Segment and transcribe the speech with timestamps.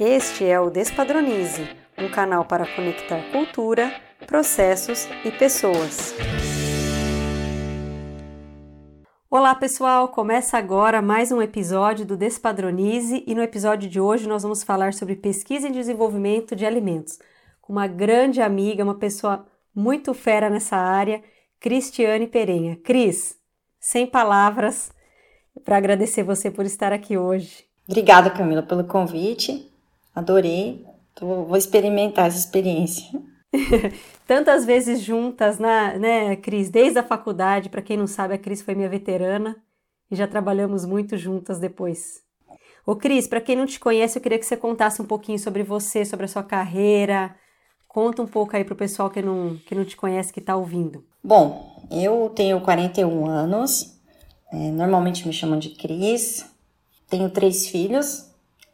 [0.00, 3.92] Este é o Despadronize, um canal para conectar cultura,
[4.28, 6.14] processos e pessoas.
[9.28, 14.44] Olá pessoal, começa agora mais um episódio do Despadronize e no episódio de hoje nós
[14.44, 17.18] vamos falar sobre pesquisa e desenvolvimento de alimentos
[17.60, 21.24] com uma grande amiga, uma pessoa muito fera nessa área,
[21.58, 22.76] Cristiane Perenha.
[22.84, 23.36] Cris,
[23.80, 24.92] sem palavras
[25.64, 27.64] para agradecer você por estar aqui hoje.
[27.88, 29.67] Obrigada, Camila, pelo convite.
[30.18, 30.84] Adorei.
[31.14, 33.08] Tô, vou experimentar essa experiência.
[34.26, 36.70] Tantas vezes juntas, né, né, Cris?
[36.70, 39.56] Desde a faculdade, para quem não sabe, a Cris foi minha veterana
[40.10, 42.20] e já trabalhamos muito juntas depois.
[42.84, 45.62] Ô, Cris, para quem não te conhece, eu queria que você contasse um pouquinho sobre
[45.62, 47.36] você, sobre a sua carreira.
[47.86, 50.56] Conta um pouco aí para o pessoal que não, que não te conhece, que está
[50.56, 51.04] ouvindo.
[51.22, 53.96] Bom, eu tenho 41 anos,
[54.52, 56.44] é, normalmente me chamam de Cris,
[57.08, 58.27] tenho três filhos,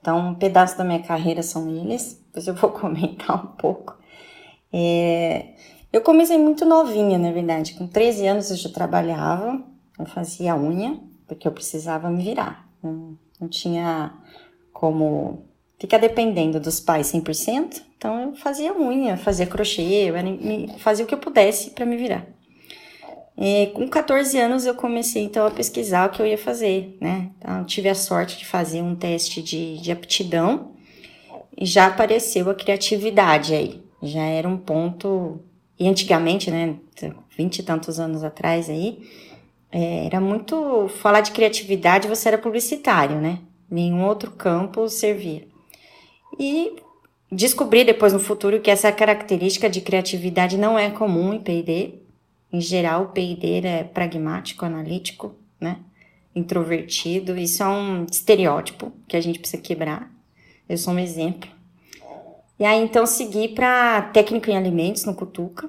[0.05, 3.97] então um pedaço da minha carreira são eles, depois eu vou comentar um pouco.
[4.71, 5.55] É,
[5.91, 9.65] eu comecei muito novinha, na verdade, com 13 anos eu já trabalhava,
[9.99, 14.13] eu fazia unha, porque eu precisava me virar, não, não tinha
[14.75, 15.47] como
[15.79, 20.29] ficar dependendo dos pais 100%, então eu fazia unha, fazia crochê, eu era,
[20.81, 22.27] fazia o que eu pudesse para me virar.
[23.37, 27.31] E com 14 anos eu comecei então a pesquisar o que eu ia fazer, né?
[27.39, 30.73] Então, tive a sorte de fazer um teste de, de aptidão
[31.57, 33.83] e já apareceu a criatividade aí.
[34.03, 35.41] Já era um ponto.
[35.79, 36.77] E antigamente, né?
[37.37, 39.03] 20 e tantos anos atrás aí,
[39.73, 40.89] é, era muito.
[40.89, 43.41] Falar de criatividade, você era publicitário, né?
[43.69, 45.49] Nenhum outro campo servia.
[46.39, 46.77] E
[47.31, 52.04] descobri depois no futuro que essa característica de criatividade não é comum em PD,
[52.55, 55.81] em geral, o PID é pragmático, analítico, né?
[56.37, 57.37] Introvertido.
[57.37, 60.09] Isso é um estereótipo que a gente precisa quebrar.
[60.69, 61.51] Eu sou um exemplo.
[62.57, 65.69] E aí, então, segui para técnico em alimentos no Cutuca.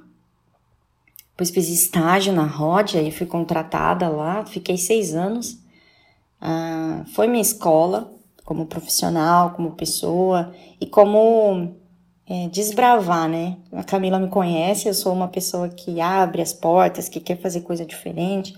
[1.31, 5.57] Depois fiz estágio na Rod, aí fui contratada lá, fiquei seis anos.
[6.39, 8.13] Ah, foi minha escola
[8.43, 11.75] como profissional, como pessoa e como
[12.27, 13.57] é, desbravar, né?
[13.71, 17.61] A Camila me conhece, eu sou uma pessoa que abre as portas, que quer fazer
[17.61, 18.55] coisa diferente.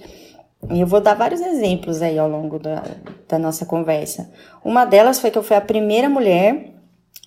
[0.72, 2.84] E eu vou dar vários exemplos aí ao longo da,
[3.28, 4.32] da nossa conversa.
[4.64, 6.74] Uma delas foi que eu fui a primeira mulher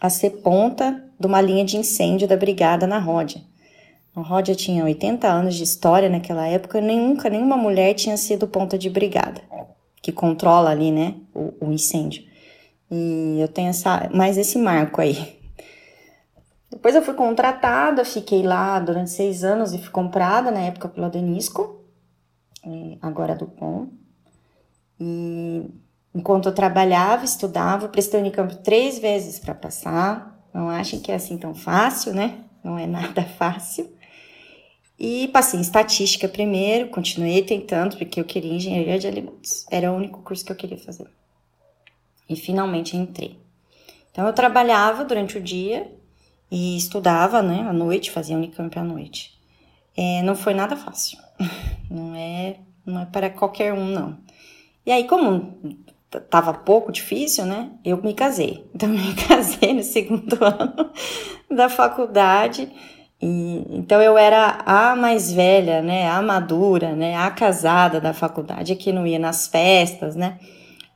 [0.00, 3.42] a ser ponta de uma linha de incêndio da brigada na Ródia.
[4.16, 8.76] A Ródia tinha 80 anos de história naquela época, nunca nenhuma mulher tinha sido ponta
[8.76, 9.40] de brigada,
[10.02, 12.24] que controla ali, né, o, o incêndio.
[12.90, 15.39] E eu tenho essa, mais esse marco aí.
[16.70, 21.10] Depois eu fui contratada, fiquei lá durante seis anos e fui comprada na época pela
[21.10, 21.84] Denisco,
[23.02, 23.88] agora do POM.
[24.98, 25.68] E
[26.14, 30.38] enquanto eu trabalhava, estudava, prestei Unicamp três vezes para passar.
[30.54, 32.44] Não achem que é assim tão fácil, né?
[32.62, 33.90] Não é nada fácil.
[34.98, 39.64] E passei em estatística primeiro, continuei tentando, porque eu queria engenharia de alimentos.
[39.70, 41.06] Era o único curso que eu queria fazer.
[42.28, 43.40] E finalmente entrei.
[44.12, 45.90] Então eu trabalhava durante o dia
[46.50, 49.38] e estudava, né, à noite, fazia Unicamp à noite.
[49.96, 51.18] É, não foi nada fácil.
[51.90, 54.16] Não é, não é para qualquer um, não.
[54.86, 55.58] E aí, como
[56.28, 58.64] tava pouco difícil, né, eu me casei.
[58.74, 60.90] Então, me casei no segundo ano
[61.50, 62.70] da faculdade.
[63.20, 68.76] E, então, eu era a mais velha, né, a madura, né, a casada da faculdade,
[68.76, 70.38] que não ia nas festas, né,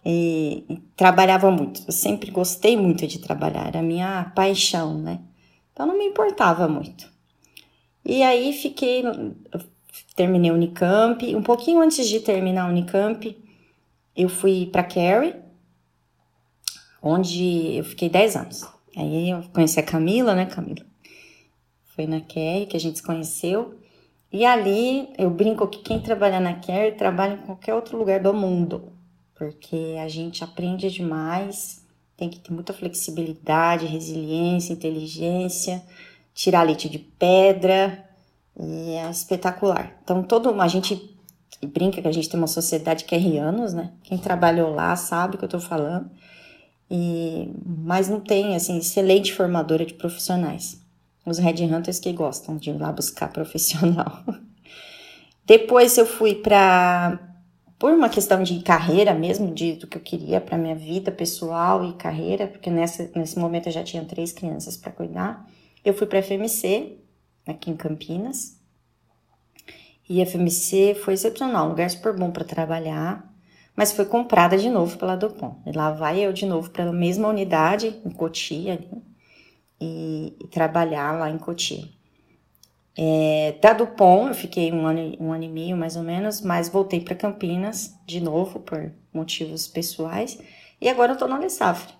[0.04, 1.82] e, e trabalhava muito.
[1.86, 5.18] Eu sempre gostei muito de trabalhar, era a minha paixão, né.
[5.74, 7.12] Então não me importava muito.
[8.04, 9.02] E aí fiquei,
[10.14, 13.36] terminei o Unicamp, um pouquinho antes de terminar o Unicamp,
[14.16, 15.34] eu fui para Cary,
[17.02, 18.64] onde eu fiquei 10 anos.
[18.96, 20.86] Aí eu conheci a Camila, né, Camila?
[21.86, 23.78] Foi na Cary que a gente se conheceu.
[24.30, 28.32] E ali eu brinco que quem trabalha na Cary trabalha em qualquer outro lugar do
[28.32, 28.92] mundo,
[29.34, 31.83] porque a gente aprende demais
[32.16, 35.82] tem que ter muita flexibilidade, resiliência, inteligência,
[36.32, 38.04] tirar leite de pedra,
[38.58, 39.98] e é espetacular.
[40.02, 41.16] Então, todo a gente
[41.62, 43.92] brinca que a gente tem uma sociedade que é rianos, né?
[44.02, 46.10] Quem trabalhou lá sabe o que eu tô falando.
[46.90, 50.80] E, mas não tem, assim, excelente formadora de profissionais.
[51.26, 54.22] Os headhunters que gostam de ir lá buscar profissional.
[55.46, 57.18] Depois eu fui para
[57.84, 61.84] por uma questão de carreira mesmo, de, do que eu queria para minha vida pessoal
[61.84, 65.46] e carreira, porque nessa, nesse momento eu já tinha três crianças para cuidar.
[65.84, 66.96] Eu fui para a FMC,
[67.46, 68.58] aqui em Campinas.
[70.08, 73.30] E a FMC foi excepcional, um lugar super bom para trabalhar,
[73.76, 75.58] mas foi comprada de novo pela Dupont.
[75.66, 79.02] E lá vai eu de novo para a mesma unidade, em Cotia, ali,
[79.78, 81.86] e, e, trabalhar lá em Cotia.
[82.96, 86.68] É, da Dupont, eu fiquei um ano, um ano e meio mais ou menos, mas
[86.68, 90.38] voltei para Campinas de novo por motivos pessoais,
[90.80, 91.92] e agora eu estou na Alessafre.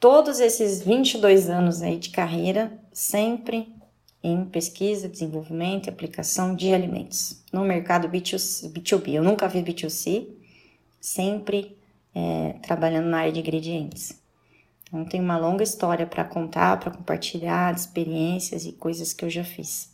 [0.00, 3.74] Todos esses 22 anos aí de carreira, sempre
[4.22, 9.14] em pesquisa, desenvolvimento e aplicação de alimentos no mercado B2C, B2B.
[9.14, 10.26] Eu nunca vi B2C,
[11.00, 11.76] sempre
[12.14, 14.20] é, trabalhando na área de ingredientes.
[14.88, 19.30] Então, tem uma longa história para contar, para compartilhar de experiências e coisas que eu
[19.30, 19.92] já fiz.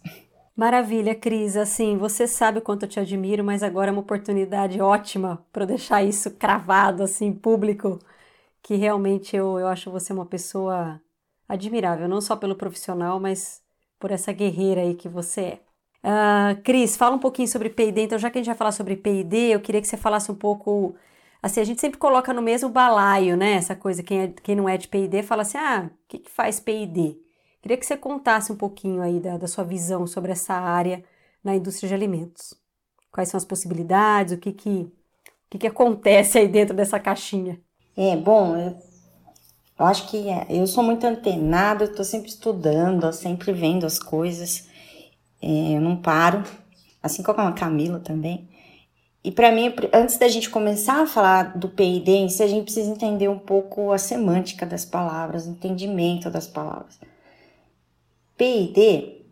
[0.54, 1.56] Maravilha, Cris.
[1.56, 5.64] Assim, você sabe o quanto eu te admiro, mas agora é uma oportunidade ótima para
[5.64, 7.98] deixar isso cravado, assim, público,
[8.62, 11.00] que realmente eu, eu acho você uma pessoa
[11.48, 13.62] admirável, não só pelo profissional, mas
[13.98, 15.60] por essa guerreira aí que você é.
[16.04, 18.02] Uh, Cris, fala um pouquinho sobre P&D.
[18.02, 20.34] Então, já que a gente vai falar sobre P&D, eu queria que você falasse um
[20.34, 20.94] pouco...
[21.42, 23.54] Assim, a gente sempre coloca no mesmo balaio, né?
[23.54, 26.30] Essa coisa, quem, é, quem não é de P&D fala assim, ah, o que, que
[26.30, 27.18] faz P&D?
[27.60, 31.04] Queria que você contasse um pouquinho aí da, da sua visão sobre essa área
[31.42, 32.54] na indústria de alimentos.
[33.10, 34.92] Quais são as possibilidades, o que que, o
[35.50, 37.60] que, que acontece aí dentro dessa caixinha?
[37.96, 38.76] É, bom, eu,
[39.78, 43.98] eu acho que é, eu sou muito antenada, eu tô sempre estudando, sempre vendo as
[43.98, 44.68] coisas,
[45.40, 46.44] é, eu não paro,
[47.02, 48.48] assim como a Camila também.
[49.24, 53.28] E para mim, antes da gente começar a falar do PID a gente precisa entender
[53.28, 56.98] um pouco a semântica das palavras, o entendimento das palavras.
[58.36, 59.22] PID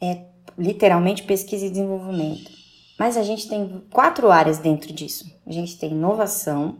[0.00, 0.24] é
[0.56, 2.50] literalmente pesquisa e desenvolvimento.
[2.98, 5.30] Mas a gente tem quatro áreas dentro disso.
[5.46, 6.78] A gente tem inovação,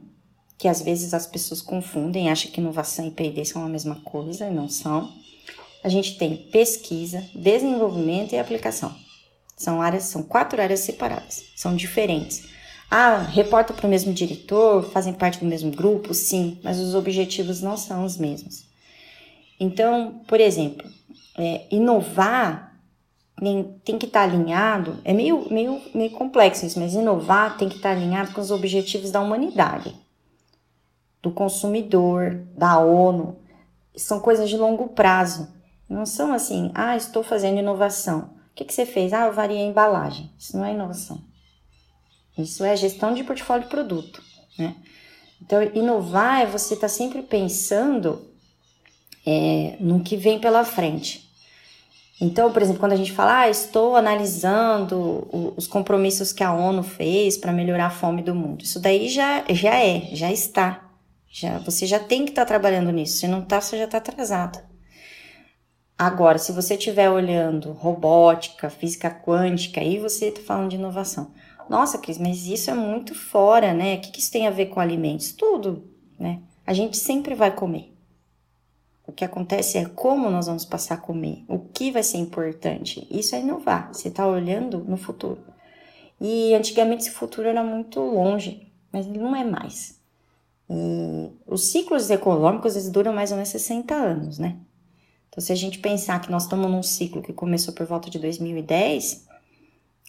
[0.56, 4.46] que às vezes as pessoas confundem, acham que inovação e P&D são a mesma coisa
[4.46, 5.12] e não são.
[5.82, 8.94] A gente tem pesquisa, desenvolvimento e aplicação.
[9.60, 12.48] São áreas, são quatro áreas separadas, são diferentes.
[12.90, 17.60] Ah, reporta para o mesmo diretor, fazem parte do mesmo grupo, sim, mas os objetivos
[17.60, 18.64] não são os mesmos.
[19.60, 20.90] Então, por exemplo,
[21.36, 22.74] é, inovar
[23.84, 27.76] tem que estar tá alinhado, é meio, meio, meio complexo isso, mas inovar tem que
[27.76, 29.94] estar tá alinhado com os objetivos da humanidade,
[31.20, 33.36] do consumidor, da ONU.
[33.94, 35.52] São coisas de longo prazo.
[35.86, 38.39] Não são assim, ah, estou fazendo inovação.
[38.60, 39.14] Que, que você fez?
[39.14, 40.30] Ah, eu variei a embalagem.
[40.38, 41.18] Isso não é inovação.
[42.36, 44.22] Isso é gestão de portfólio de produto,
[44.58, 44.76] né?
[45.40, 48.20] Então, inovar é você estar tá sempre pensando
[49.26, 51.26] é, no que vem pela frente.
[52.20, 55.26] Então, por exemplo, quando a gente fala, ah, estou analisando
[55.56, 59.42] os compromissos que a ONU fez para melhorar a fome do mundo, isso daí já,
[59.48, 60.86] já é, já está.
[61.30, 63.16] Já, você já tem que estar tá trabalhando nisso.
[63.16, 64.69] Se não está, você já está atrasado.
[66.00, 71.31] Agora, se você estiver olhando robótica, física quântica, aí você está falando de inovação.
[71.69, 73.97] Nossa, Cris, mas isso é muito fora, né?
[73.97, 75.32] O que, que isso tem a ver com alimentos?
[75.32, 75.85] Tudo,
[76.19, 76.41] né?
[76.67, 77.94] A gente sempre vai comer.
[79.06, 83.06] O que acontece é como nós vamos passar a comer, o que vai ser importante.
[83.11, 85.43] Isso é inovar, você está olhando no futuro.
[86.19, 90.00] E antigamente esse futuro era muito longe, mas não é mais.
[90.67, 94.56] E os ciclos econômicos eles duram mais ou menos 60 anos, né?
[95.31, 98.19] Então, se a gente pensar que nós estamos num ciclo que começou por volta de
[98.19, 99.27] 2010,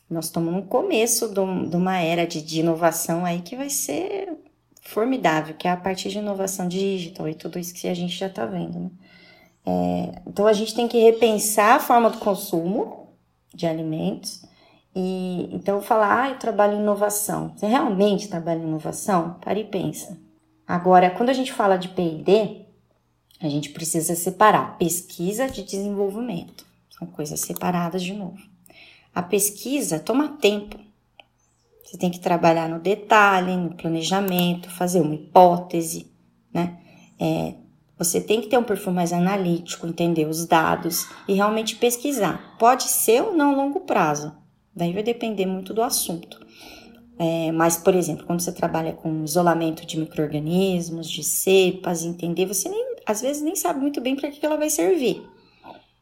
[0.10, 1.40] nós estamos no começo de
[1.76, 4.38] uma era de, de inovação aí que vai ser
[4.82, 8.28] formidável, que é a partir de inovação digital e tudo isso que a gente já
[8.28, 8.80] está vendo.
[8.80, 8.92] Né?
[9.66, 13.14] É, então a gente tem que repensar a forma do consumo
[13.54, 14.44] de alimentos.
[14.94, 17.54] E então falar, ah, eu trabalho em inovação.
[17.56, 19.36] Você realmente trabalha em inovação?
[19.40, 20.18] Para e pensa.
[20.68, 22.66] Agora, quando a gente fala de P&D,
[23.42, 26.66] a gente precisa separar pesquisa de desenvolvimento.
[26.90, 28.40] São coisas separadas de novo.
[29.14, 30.80] A pesquisa toma tempo.
[31.84, 36.10] Você tem que trabalhar no detalhe, no planejamento, fazer uma hipótese,
[36.54, 36.78] né?
[37.20, 37.56] É,
[37.98, 42.56] você tem que ter um perfil mais analítico, entender os dados e realmente pesquisar.
[42.58, 44.34] Pode ser ou não a longo prazo,
[44.76, 46.40] daí vai depender muito do assunto.
[47.24, 52.68] É, mas, por exemplo, quando você trabalha com isolamento de micro-organismos, de cepas, entender, você
[52.68, 55.22] nem, às vezes nem sabe muito bem para que ela vai servir,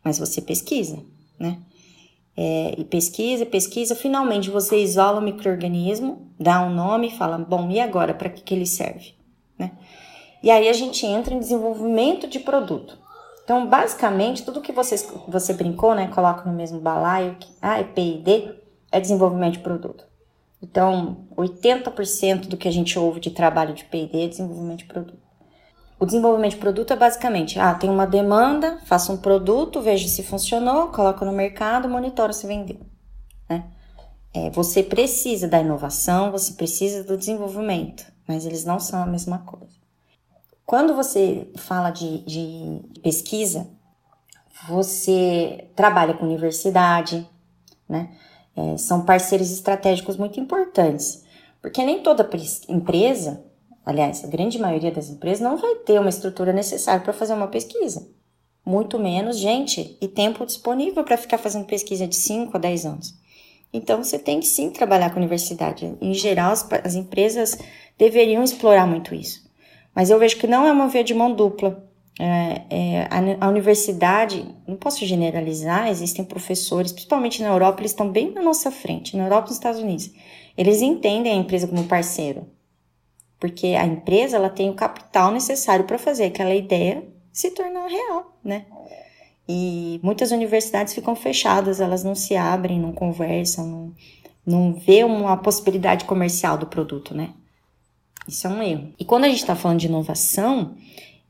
[0.03, 1.03] mas você pesquisa,
[1.37, 1.59] né?
[2.41, 7.81] é, e pesquisa, pesquisa, finalmente você isola o microorganismo, dá um nome fala, bom, e
[7.81, 9.13] agora, para que, que ele serve?
[9.57, 9.73] Né?
[10.41, 12.97] E aí a gente entra em desenvolvimento de produto.
[13.43, 17.83] Então, basicamente, tudo que vocês, você brincou, né, coloca no mesmo balaio, que, ah, é
[17.83, 18.55] P&D,
[18.89, 20.08] é desenvolvimento de produto.
[20.61, 25.29] Então, 80% do que a gente ouve de trabalho de P&D é desenvolvimento de produto.
[25.99, 30.23] O desenvolvimento de produto é basicamente, ah, tem uma demanda, faço um produto, vejo se
[30.23, 32.79] funcionou, coloco no mercado, monitoro se vendeu,
[33.49, 33.65] né?
[34.33, 39.39] É, você precisa da inovação, você precisa do desenvolvimento, mas eles não são a mesma
[39.39, 39.75] coisa.
[40.65, 43.67] Quando você fala de, de pesquisa,
[44.67, 47.27] você trabalha com universidade,
[47.87, 48.15] né?
[48.55, 51.23] É, são parceiros estratégicos muito importantes,
[51.61, 52.29] porque nem toda
[52.67, 53.43] empresa,
[53.85, 57.47] aliás, a grande maioria das empresas, não vai ter uma estrutura necessária para fazer uma
[57.47, 58.07] pesquisa.
[58.65, 63.19] Muito menos gente e tempo disponível para ficar fazendo pesquisa de 5 a 10 anos.
[63.71, 65.95] Então, você tem que sim trabalhar com a universidade.
[66.01, 67.57] Em geral, as, as empresas
[67.97, 69.47] deveriam explorar muito isso.
[69.93, 71.83] Mas eu vejo que não é uma via de mão dupla.
[72.21, 78.11] É, é, a, a, universidade, não posso generalizar, existem professores, principalmente na Europa, eles estão
[78.11, 80.11] bem na nossa frente, na Europa e nos Estados Unidos.
[80.57, 82.45] Eles entendem a empresa como parceiro,
[83.39, 88.37] porque a empresa ela tem o capital necessário para fazer aquela ideia se tornar real,
[88.43, 88.65] né?
[89.47, 93.93] E muitas universidades ficam fechadas, elas não se abrem, não conversam, não,
[94.45, 97.29] não vê uma possibilidade comercial do produto, né?
[98.27, 98.93] Isso é um erro.
[98.99, 100.75] E quando a gente está falando de inovação,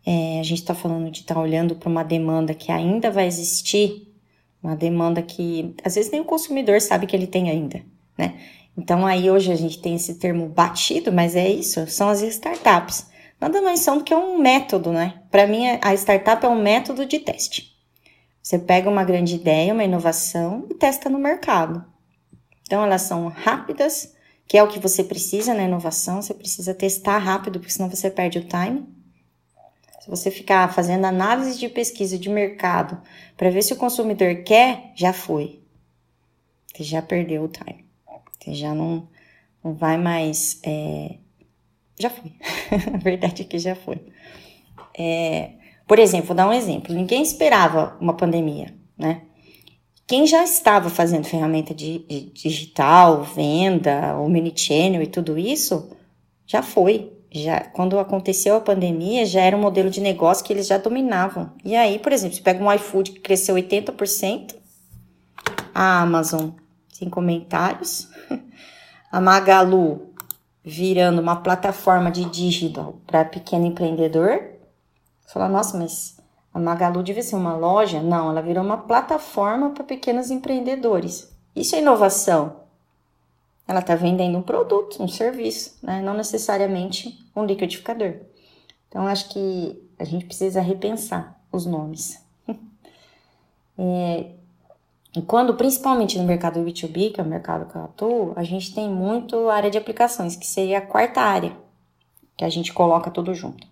[0.06, 3.27] é, a gente está falando de estar tá olhando para uma demanda que ainda vai
[3.27, 4.08] existir,
[4.62, 7.82] uma demanda que às vezes nem o consumidor sabe que ele tem ainda,
[8.18, 8.36] né?
[8.77, 13.08] Então aí hoje a gente tem esse termo batido, mas é isso, são as startups.
[13.39, 15.22] Nada mais são do que um método, né?
[15.32, 17.74] Para mim, a startup é um método de teste.
[18.41, 21.86] Você pega uma grande ideia, uma inovação e testa no mercado.
[22.63, 24.13] Então elas são rápidas,
[24.48, 28.10] que é o que você precisa na inovação, você precisa testar rápido, porque senão você
[28.10, 28.88] perde o time.
[30.00, 33.01] Se você ficar fazendo análise de pesquisa de mercado
[33.36, 35.60] para ver se o consumidor quer, já foi.
[36.74, 37.86] Você já perdeu o time.
[38.39, 39.08] Você já não,
[39.63, 40.60] não vai mais.
[40.63, 41.18] É...
[42.00, 42.32] Já foi.
[42.94, 44.01] A verdade é que já foi.
[44.98, 45.51] É...
[45.86, 46.96] Por exemplo, vou dar um exemplo.
[46.96, 49.24] Ninguém esperava uma pandemia, né?
[50.08, 55.91] Quem já estava fazendo ferramenta de, de digital, venda, o mini-channel e tudo isso,
[56.48, 57.12] já foi.
[57.31, 61.51] Já, quando aconteceu a pandemia, já era um modelo de negócio que eles já dominavam.
[61.63, 64.55] E aí, por exemplo, você pega um iFood que cresceu 80%,
[65.74, 66.50] a Amazon,
[66.91, 68.09] sem comentários,
[69.12, 70.09] a Magalu
[70.63, 74.41] virando uma plataforma de digital para pequeno empreendedor.
[75.27, 76.17] Fala, nossa, mas
[76.53, 78.01] a Magalu devia ser uma loja?
[78.01, 81.31] Não, ela virou uma plataforma para pequenos empreendedores.
[81.55, 82.57] Isso é inovação.
[83.69, 86.01] Ela está vendendo um produto, um serviço, né?
[86.01, 88.15] não necessariamente um liquidificador.
[88.88, 92.19] Então, acho que a gente precisa repensar os nomes.
[93.77, 94.31] é,
[95.15, 98.73] e quando, principalmente no mercado B2B, que é o mercado que eu atuo, a gente
[98.73, 101.55] tem muito área de aplicações, que seria a quarta área,
[102.35, 103.67] que a gente coloca tudo junto.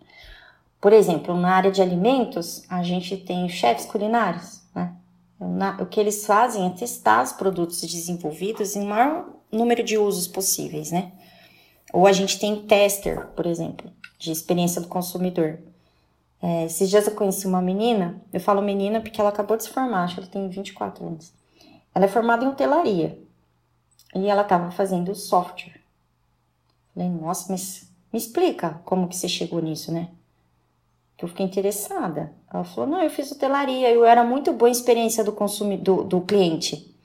[0.80, 4.94] Por exemplo, na área de alimentos, a gente tem chefes culinários, né?
[5.40, 10.28] Na, o que eles fazem é testar os produtos desenvolvidos em maior número de usos
[10.28, 11.12] possíveis, né?
[11.94, 15.60] Ou a gente tem tester, por exemplo, de experiência do consumidor.
[16.42, 19.70] É, esses dias eu conheci uma menina, eu falo menina porque ela acabou de se
[19.70, 21.34] formar, acho que ela tem 24 anos.
[21.96, 23.18] Ela é formada em hotelaria
[24.14, 25.80] e ela estava fazendo software.
[26.94, 30.10] Falei, nossa, mas me explica como que você chegou nisso, né?
[31.18, 32.32] que eu fiquei interessada.
[32.54, 36.22] Ela falou: não, eu fiz hotelaria, eu era muito boa experiência do consumidor, do, do
[36.22, 36.96] cliente.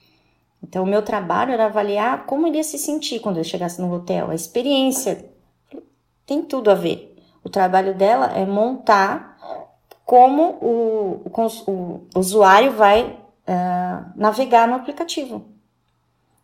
[0.63, 3.93] Então, o meu trabalho era avaliar como ele ia se sentir quando eu chegasse no
[3.93, 5.29] hotel, a experiência.
[6.25, 7.17] Tem tudo a ver.
[7.43, 9.37] O trabalho dela é montar
[10.05, 15.45] como o, o, o usuário vai uh, navegar no aplicativo.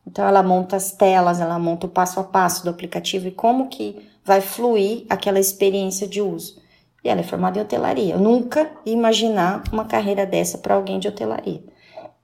[0.06, 3.68] Então, ela monta as telas, ela monta o passo a passo do aplicativo e como
[3.68, 6.60] que vai fluir aquela experiência de uso.
[7.04, 8.14] E ela é formada em hotelaria.
[8.14, 11.62] Eu nunca ia imaginar uma carreira dessa para alguém de hotelaria.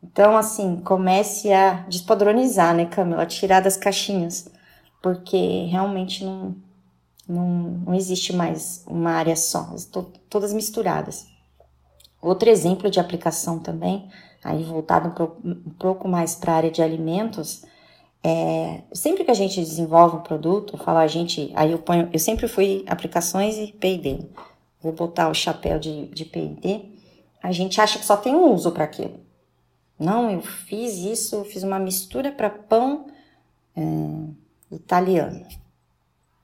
[0.04, 3.24] Então, assim, comece a despadronizar, né, Camila?
[3.24, 4.48] Tirar das caixinhas,
[5.02, 6.54] porque realmente não,
[7.26, 7.48] não,
[7.86, 11.26] não existe mais uma área só, estão todas misturadas.
[12.20, 14.08] Outro exemplo de aplicação também,
[14.42, 15.08] aí voltado
[15.44, 17.64] um pouco mais para a área de alimentos,
[18.22, 22.18] é, sempre que a gente desenvolve um produto, fala a gente, aí eu ponho, eu
[22.18, 24.28] sempre fui aplicações e P&D
[24.84, 26.92] vou botar o chapéu de, de P&D,
[27.42, 29.23] a gente acha que só tem um uso para aquilo.
[29.98, 33.06] Não, eu fiz isso, eu fiz uma mistura para pão
[33.76, 33.82] é,
[34.74, 35.46] italiano.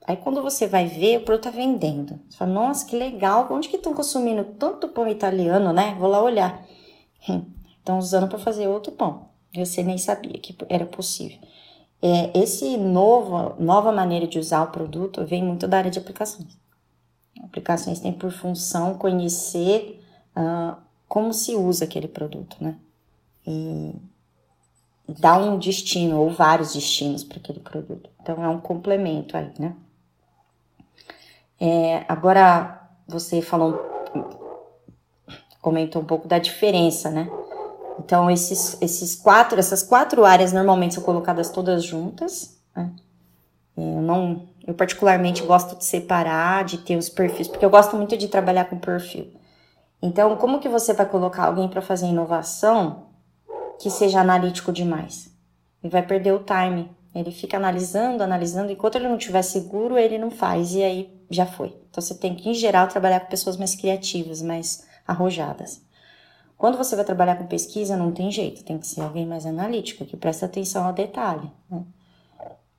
[0.07, 2.19] Aí quando você vai ver, o produto tá vendendo.
[2.29, 5.95] Você fala, nossa, que legal, onde que estão consumindo tanto pão italiano, né?
[5.99, 6.65] Vou lá olhar.
[7.77, 9.29] Estão usando para fazer outro pão.
[9.55, 11.39] Você nem sabia que era possível.
[12.01, 16.57] É, esse novo, nova maneira de usar o produto vem muito da área de aplicações.
[17.43, 20.03] Aplicações têm por função conhecer
[20.35, 20.75] uh,
[21.07, 22.77] como se usa aquele produto, né?
[23.45, 23.95] E,
[25.19, 28.09] dá um destino ou vários destinos para aquele produto.
[28.21, 29.75] Então é um complemento aí, né?
[31.59, 33.79] É, agora você falou,
[35.61, 37.29] comentou um pouco da diferença, né?
[37.99, 42.57] Então esses, esses quatro, essas quatro áreas normalmente são colocadas todas juntas.
[42.75, 42.91] Né?
[43.77, 47.95] É, eu não, eu particularmente gosto de separar, de ter os perfis, porque eu gosto
[47.95, 49.31] muito de trabalhar com perfil.
[50.01, 53.10] Então, como que você vai colocar alguém para fazer inovação
[53.81, 55.31] que seja analítico demais?
[55.83, 56.91] Ele vai perder o time.
[57.13, 61.45] Ele fica analisando, analisando, enquanto ele não estiver seguro, ele não faz, e aí já
[61.45, 61.75] foi.
[61.89, 65.81] Então, você tem que, em geral, trabalhar com pessoas mais criativas, mais arrojadas.
[66.57, 70.05] Quando você vai trabalhar com pesquisa, não tem jeito, tem que ser alguém mais analítico,
[70.05, 71.51] que presta atenção ao detalhe.
[71.69, 71.83] Né?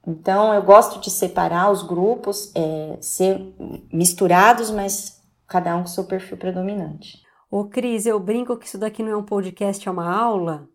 [0.06, 3.54] Então, eu gosto de separar os grupos, é, ser
[3.92, 7.20] misturados, mas cada um com seu perfil predominante.
[7.50, 10.71] Ô, Cris, eu brinco que isso daqui não é um podcast, é uma aula.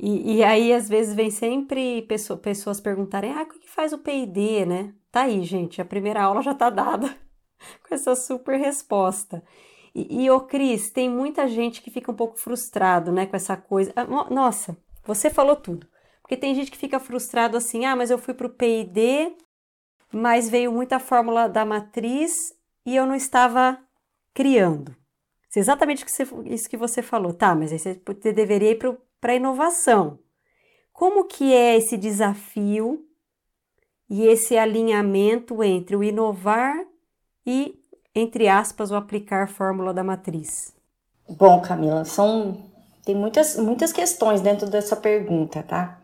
[0.00, 3.98] E, e aí, às vezes, vem sempre pessoa, pessoas perguntarem: ah, o que faz o
[3.98, 4.94] PID, né?
[5.10, 7.08] Tá aí, gente, a primeira aula já tá dada
[7.86, 9.42] com essa super resposta.
[9.92, 13.56] E, e ô, Cris, tem muita gente que fica um pouco frustrado, né, com essa
[13.56, 13.92] coisa.
[13.96, 15.88] Ah, nossa, você falou tudo.
[16.22, 19.34] Porque tem gente que fica frustrado assim, ah, mas eu fui para o PID,
[20.12, 22.54] mas veio muita fórmula da matriz
[22.86, 23.78] e eu não estava
[24.32, 24.94] criando.
[25.56, 26.04] Exatamente
[26.44, 27.32] isso que você falou.
[27.32, 28.76] Tá, mas aí você deveria ir
[29.22, 30.18] a inovação.
[30.92, 33.04] Como que é esse desafio
[34.08, 36.76] e esse alinhamento entre o inovar
[37.46, 37.78] e,
[38.14, 40.74] entre aspas, o aplicar fórmula da matriz?
[41.28, 42.68] Bom, Camila, são
[43.08, 45.98] tem muitas, muitas questões dentro dessa pergunta, tá?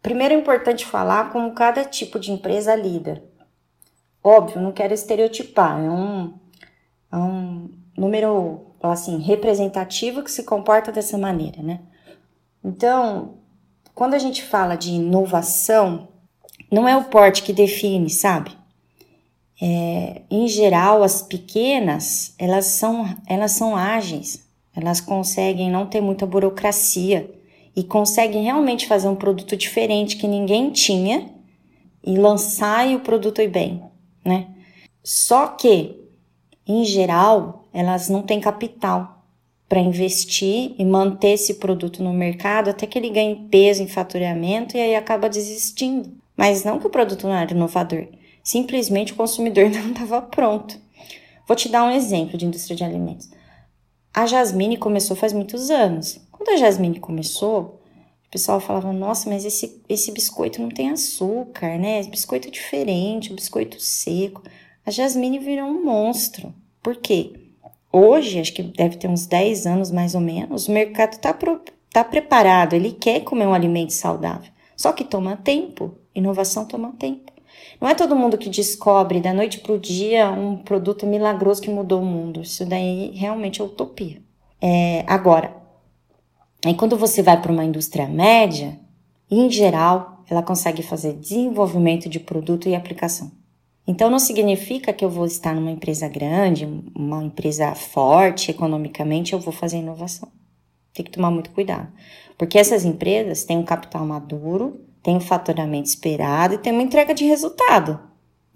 [0.00, 3.22] Primeiro é importante falar como cada tipo de empresa lida.
[4.22, 6.34] Óbvio, não quero estereotipar, é um,
[7.12, 11.80] é um número assim, representativo que se comporta dessa maneira, né?
[12.64, 13.34] Então,
[13.94, 16.08] quando a gente fala de inovação,
[16.70, 18.50] não é o porte que define, sabe?
[19.60, 26.26] É, em geral, as pequenas, elas são, elas são ágeis, elas conseguem não ter muita
[26.26, 27.30] burocracia,
[27.76, 31.28] e conseguem realmente fazer um produto diferente que ninguém tinha
[32.04, 33.82] e lançar e o produto ir bem,
[34.24, 34.48] né?
[35.02, 35.96] Só que,
[36.66, 39.13] em geral, elas não têm capital
[39.68, 44.76] para investir e manter esse produto no mercado até que ele ganhe peso em faturamento
[44.76, 46.12] e aí acaba desistindo.
[46.36, 48.06] Mas não que o produto não era inovador,
[48.42, 50.78] simplesmente o consumidor não estava pronto.
[51.46, 53.30] Vou te dar um exemplo de indústria de alimentos.
[54.12, 56.20] A Jasmine começou faz muitos anos.
[56.30, 57.80] Quando a Jasmine começou,
[58.26, 62.00] o pessoal falava: Nossa, mas esse, esse biscoito não tem açúcar, né?
[62.00, 64.42] Esse biscoito é diferente, biscoito seco.
[64.86, 66.54] A Jasmine virou um monstro.
[66.82, 67.43] Por quê?
[67.96, 71.36] Hoje, acho que deve ter uns 10 anos mais ou menos, o mercado está
[71.92, 74.50] tá preparado, ele quer comer um alimento saudável.
[74.76, 77.32] Só que toma tempo, inovação toma tempo.
[77.80, 81.70] Não é todo mundo que descobre da noite para o dia um produto milagroso que
[81.70, 82.40] mudou o mundo.
[82.40, 84.20] Isso daí realmente é utopia.
[84.60, 85.64] É, agora,
[86.64, 88.80] Aí quando você vai para uma indústria média,
[89.30, 93.30] em geral, ela consegue fazer desenvolvimento de produto e aplicação.
[93.86, 99.38] Então não significa que eu vou estar numa empresa grande, uma empresa forte economicamente, eu
[99.38, 100.28] vou fazer inovação.
[100.92, 101.88] Tem que tomar muito cuidado.
[102.38, 107.12] Porque essas empresas têm um capital maduro, têm um faturamento esperado e têm uma entrega
[107.12, 108.00] de resultado.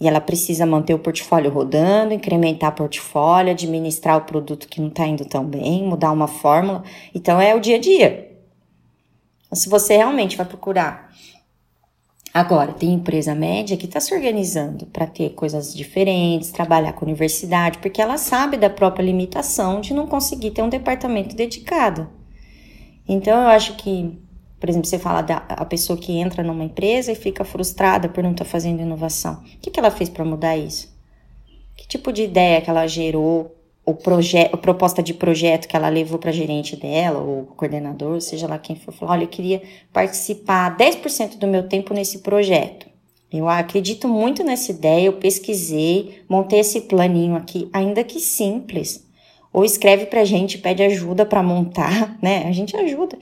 [0.01, 4.89] E ela precisa manter o portfólio rodando, incrementar o portfólio, administrar o produto que não
[4.89, 6.85] está indo tão bem, mudar uma fórmula.
[7.15, 8.31] Então é o dia a dia.
[9.47, 11.13] Então, se você realmente vai procurar.
[12.39, 17.79] Agora, tem empresa média que está se organizando para ter coisas diferentes, trabalhar com universidade,
[17.79, 22.09] porque ela sabe da própria limitação de não conseguir ter um departamento dedicado.
[23.09, 24.17] Então, eu acho que
[24.61, 28.23] por exemplo, você fala da a pessoa que entra numa empresa e fica frustrada por
[28.23, 29.43] não estar tá fazendo inovação.
[29.43, 30.97] O que, que ela fez para mudar isso?
[31.77, 33.58] Que tipo de ideia que ela gerou,
[33.89, 38.59] ou projeto, proposta de projeto que ela levou para gerente dela, ou coordenador, seja lá
[38.59, 42.87] quem for, falou: olha, eu queria participar 10% do meu tempo nesse projeto.
[43.33, 49.07] Eu acredito muito nessa ideia, eu pesquisei, montei esse planinho aqui, ainda que simples.
[49.51, 52.45] Ou escreve para a gente, pede ajuda para montar, né?
[52.47, 53.19] A gente ajuda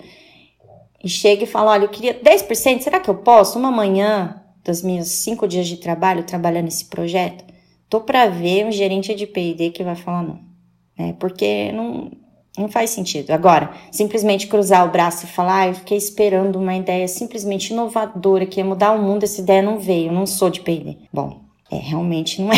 [1.02, 3.56] e chega e fala: Olha, eu queria 10%, será que eu posso?
[3.56, 7.44] Uma manhã dos meus cinco dias de trabalho trabalhando nesse projeto?
[7.88, 10.40] Tô para ver um gerente de PD que vai falar não,
[10.98, 11.14] né?
[11.18, 12.10] Porque não,
[12.56, 13.30] não faz sentido.
[13.30, 18.46] Agora, simplesmente cruzar o braço e falar, ah, eu fiquei esperando uma ideia simplesmente inovadora
[18.46, 20.96] que ia mudar o mundo, essa ideia não veio, não sou de PD.
[21.12, 22.56] Bom, é, realmente não é.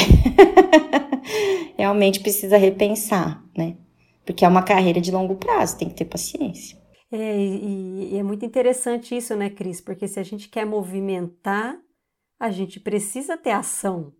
[1.76, 3.76] realmente precisa repensar, né?
[4.24, 6.78] Porque é uma carreira de longo prazo, tem que ter paciência.
[7.10, 9.80] É, e, e é muito interessante isso, né, Cris?
[9.80, 11.78] Porque se a gente quer movimentar,
[12.38, 14.12] a gente precisa ter ação.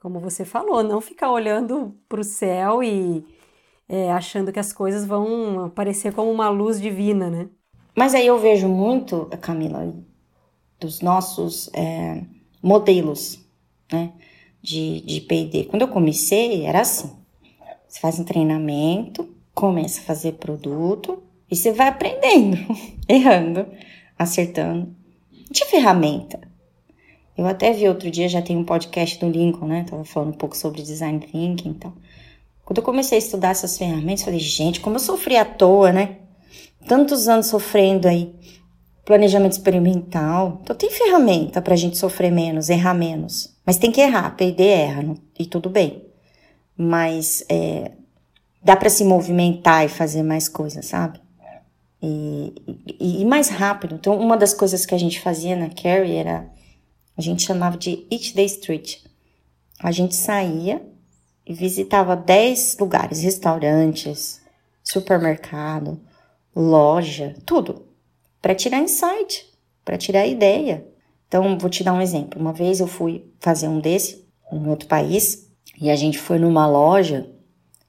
[0.00, 3.24] Como você falou, não ficar olhando para o céu e
[3.92, 7.46] é, achando que as coisas vão aparecer como uma luz divina, né?
[7.94, 9.94] Mas aí eu vejo muito, Camila,
[10.80, 12.22] dos nossos é,
[12.62, 13.38] modelos
[13.92, 14.10] né,
[14.62, 15.64] de, de PD.
[15.64, 17.10] Quando eu comecei, era assim.
[17.86, 22.56] Você faz um treinamento, começa a fazer produto e você vai aprendendo,
[23.06, 23.66] errando,
[24.18, 24.96] acertando.
[25.52, 26.40] Tinha ferramenta.
[27.36, 29.84] Eu até vi outro dia, já tem um podcast do Lincoln, né?
[29.84, 31.90] Tava falando um pouco sobre design thinking e então.
[31.90, 32.11] tal.
[32.64, 36.18] Quando eu comecei a estudar essas ferramentas, falei, gente, como eu sofri à toa, né?
[36.86, 38.34] Tantos anos sofrendo aí.
[39.04, 40.60] Planejamento experimental.
[40.62, 43.52] Então tem ferramenta pra gente sofrer menos, errar menos.
[43.66, 45.16] Mas tem que errar, perder erra, não?
[45.38, 46.04] e tudo bem.
[46.76, 47.92] Mas é,
[48.62, 51.20] dá para se movimentar e fazer mais coisas, sabe?
[52.00, 52.52] E,
[52.98, 53.94] e, e, mais rápido.
[53.94, 56.48] Então, uma das coisas que a gente fazia na Carrie era,
[57.16, 58.98] a gente chamava de Each Day Street.
[59.78, 60.82] A gente saía
[61.46, 64.40] e visitava 10 lugares, restaurantes,
[64.82, 66.00] supermercado,
[66.54, 67.86] loja, tudo,
[68.40, 69.46] para tirar insight,
[69.84, 70.86] para tirar ideia.
[71.26, 72.40] Então, vou te dar um exemplo.
[72.40, 75.48] Uma vez eu fui fazer um desse em outro país
[75.80, 77.30] e a gente foi numa loja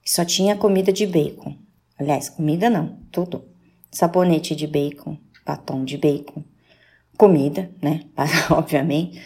[0.02, 1.56] que só tinha comida de bacon.
[1.98, 3.44] Aliás, comida não, tudo.
[3.90, 6.42] Sabonete de bacon, batom de bacon,
[7.16, 8.00] comida, né?
[8.50, 9.22] Obviamente.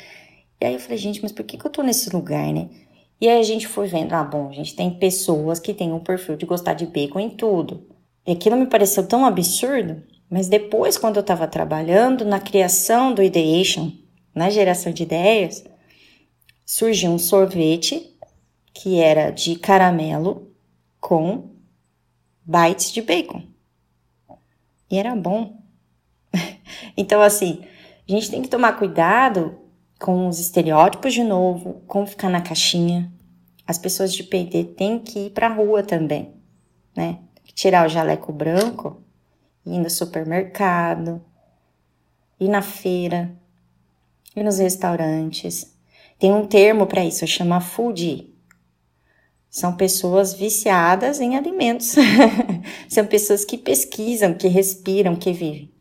[0.61, 2.69] E aí eu falei, gente, mas por que, que eu tô nesse lugar, né?
[3.21, 5.99] E aí a gente foi vendo, ah, bom, a gente tem pessoas que têm um
[5.99, 7.87] perfil de gostar de bacon em tudo.
[8.27, 13.23] E aquilo me pareceu tão absurdo, mas depois, quando eu estava trabalhando na criação do
[13.23, 13.91] Ideation,
[14.35, 15.65] na geração de ideias,
[16.65, 18.15] surgiu um sorvete
[18.73, 20.53] que era de caramelo
[21.01, 21.51] com
[22.45, 23.43] bites de bacon.
[24.91, 25.61] E era bom.
[26.97, 27.65] então, assim,
[28.09, 29.59] a gente tem que tomar cuidado
[29.99, 33.13] com os estereótipos de novo, com ficar na caixinha.
[33.67, 36.33] As pessoas de PD têm que ir para a rua também,
[36.97, 37.19] né?
[37.55, 39.03] Tirar o jaleco branco,
[39.67, 41.21] ir no supermercado,
[42.39, 43.37] ir na feira,
[44.37, 45.77] ir nos restaurantes.
[46.19, 48.33] Tem um termo para isso, chama foodie.
[49.51, 51.95] São pessoas viciadas em alimentos.
[52.89, 55.73] São pessoas que pesquisam, que respiram, que vivem.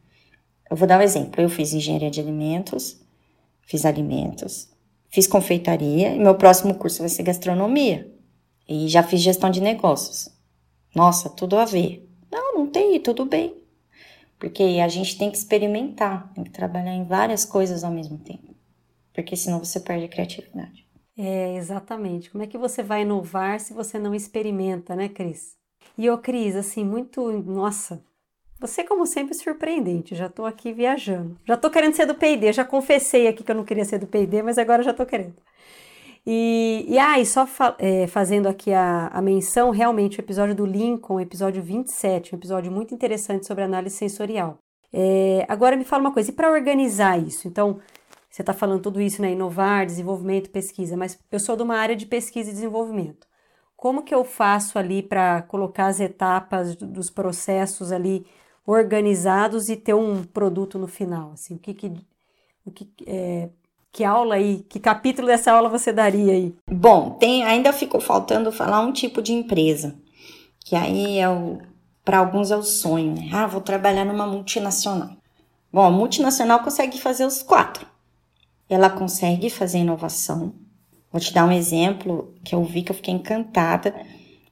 [0.69, 1.41] Eu vou dar um exemplo.
[1.41, 2.99] Eu fiz engenharia de alimentos
[3.67, 4.69] fiz alimentos,
[5.09, 8.11] fiz confeitaria e meu próximo curso vai ser gastronomia.
[8.67, 10.29] E já fiz gestão de negócios.
[10.95, 12.09] Nossa, tudo a ver.
[12.31, 13.55] Não, não tem, tudo bem.
[14.39, 18.55] Porque a gente tem que experimentar, tem que trabalhar em várias coisas ao mesmo tempo.
[19.13, 20.85] Porque senão você perde a criatividade.
[21.17, 22.29] É, exatamente.
[22.29, 25.55] Como é que você vai inovar se você não experimenta, né, Cris?
[25.97, 27.31] E ô, Cris, assim, muito.
[27.41, 28.03] Nossa,
[28.59, 30.15] você, como sempre, surpreendente.
[30.15, 31.37] Já estou aqui viajando.
[31.45, 32.51] Já estou querendo ser do PD.
[32.51, 35.35] Já confessei aqui que eu não queria ser do PD, mas agora já estou querendo.
[36.25, 40.65] E, e, ah, só fa é, fazendo aqui a, a, menção, realmente, o episódio do
[40.65, 44.57] Lincoln, episódio 27, um episódio muito interessante sobre análise sensorial.
[44.91, 47.47] É, agora me fala uma coisa, e para organizar isso?
[47.47, 47.79] Então,
[48.29, 49.31] você está falando tudo isso, né?
[49.31, 53.25] Inovar, desenvolvimento, pesquisa, mas eu sou de uma área de pesquisa e desenvolvimento.
[53.77, 58.25] Como que eu faço ali para colocar as etapas dos processos ali
[58.67, 61.31] organizados e ter um produto no final?
[61.31, 61.91] Assim, o que que,
[62.65, 63.49] o que, é,
[63.93, 66.53] que aula aí, que capítulo dessa aula você daria aí?
[66.69, 69.95] Bom, tem, ainda ficou faltando falar um tipo de empresa,
[70.59, 71.59] que aí é o,
[72.03, 73.29] para alguns é o sonho, né?
[73.31, 75.11] Ah, vou trabalhar numa multinacional.
[75.71, 77.87] Bom, a multinacional consegue fazer os quatro.
[78.69, 80.53] Ela consegue fazer inovação.
[81.09, 83.95] Vou te dar um exemplo que eu vi que eu fiquei encantada.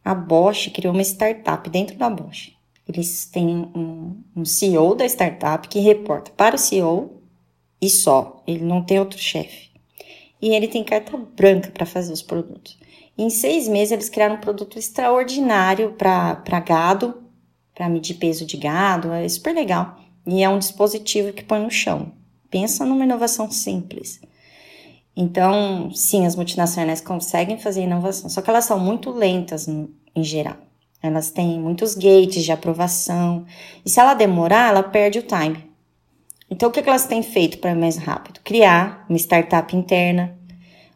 [0.03, 2.54] A Bosch criou uma startup dentro da Bosch.
[2.87, 7.21] Eles têm um, um CEO da startup que reporta para o CEO
[7.81, 8.43] e só.
[8.45, 9.71] Ele não tem outro chefe.
[10.41, 12.77] E ele tem carta branca para fazer os produtos.
[13.17, 17.23] E em seis meses eles criaram um produto extraordinário para gado,
[17.73, 19.11] para medir peso de gado.
[19.11, 19.99] É super legal.
[20.27, 22.11] E é um dispositivo que põe no chão.
[22.49, 24.21] Pensa numa inovação simples.
[25.15, 30.23] Então, sim, as multinacionais conseguem fazer inovação, só que elas são muito lentas no, em
[30.23, 30.57] geral.
[31.05, 33.45] Elas têm muitos gates de aprovação.
[33.85, 35.69] E se ela demorar, ela perde o time.
[36.49, 38.39] Então, o que elas têm feito para ir mais rápido?
[38.43, 40.37] Criar uma startup interna,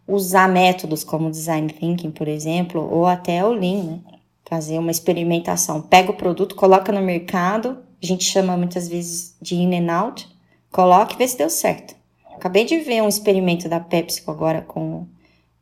[0.07, 3.99] usar métodos como design thinking, por exemplo, ou até o Lean, né?
[4.45, 5.81] Fazer uma experimentação.
[5.81, 10.27] Pega o produto, coloca no mercado, a gente chama muitas vezes de in and out,
[10.71, 11.95] coloca e vê se deu certo.
[12.35, 15.07] Acabei de ver um experimento da PepsiCo agora com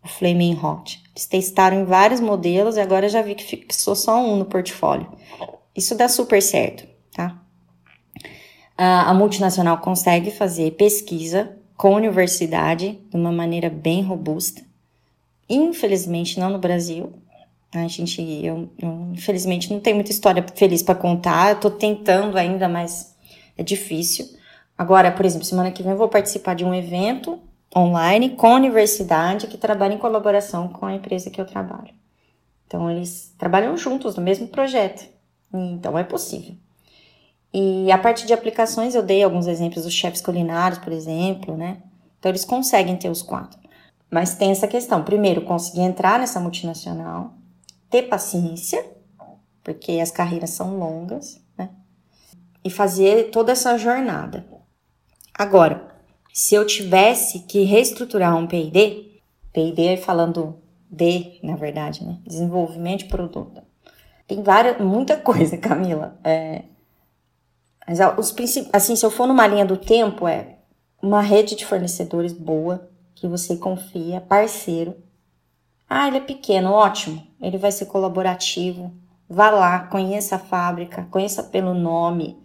[0.03, 1.01] o Flaming Hot.
[1.17, 5.12] Eles testaram em vários modelos e agora já vi que fixou só um no portfólio.
[5.75, 7.41] Isso dá super certo, tá?
[8.77, 14.62] A, multinacional consegue fazer pesquisa com universidade de uma maneira bem robusta.
[15.49, 17.12] Infelizmente, não no Brasil.
[17.73, 21.49] A gente, eu, eu infelizmente, não tenho muita história feliz para contar.
[21.49, 23.15] Eu tô tentando ainda, mas
[23.58, 24.27] é difícil.
[24.77, 27.41] Agora, por exemplo, semana que vem eu vou participar de um evento
[27.75, 31.93] online com a universidade que trabalha em colaboração com a empresa que eu trabalho.
[32.65, 35.08] Então, eles trabalham juntos no mesmo projeto.
[35.53, 36.56] Então, é possível.
[37.53, 41.82] E a parte de aplicações, eu dei alguns exemplos dos chefes culinários, por exemplo, né?
[42.19, 43.60] Então, eles conseguem ter os quatro.
[44.12, 45.03] Mas tem essa questão.
[45.03, 47.34] Primeiro, conseguir entrar nessa multinacional,
[47.89, 48.86] ter paciência,
[49.63, 51.69] porque as carreiras são longas, né?
[52.63, 54.45] E fazer toda essa jornada.
[55.34, 55.96] Agora,
[56.38, 59.19] se eu tivesse que reestruturar um P&D,
[59.52, 60.56] P&D falando
[60.88, 62.19] de, na verdade, né?
[62.28, 63.60] Desenvolvimento de produto.
[64.28, 66.15] Tem várias, muita coisa, Camila.
[66.23, 66.62] É,
[67.88, 68.36] mas os
[68.71, 70.60] assim, se eu for numa linha do tempo, é
[71.02, 74.95] uma rede de fornecedores boa, que você confia, parceiro.
[75.89, 77.26] Ah, ele é pequeno, ótimo.
[77.41, 78.93] Ele vai ser colaborativo.
[79.28, 82.38] Vá lá, conheça a fábrica, conheça pelo nome.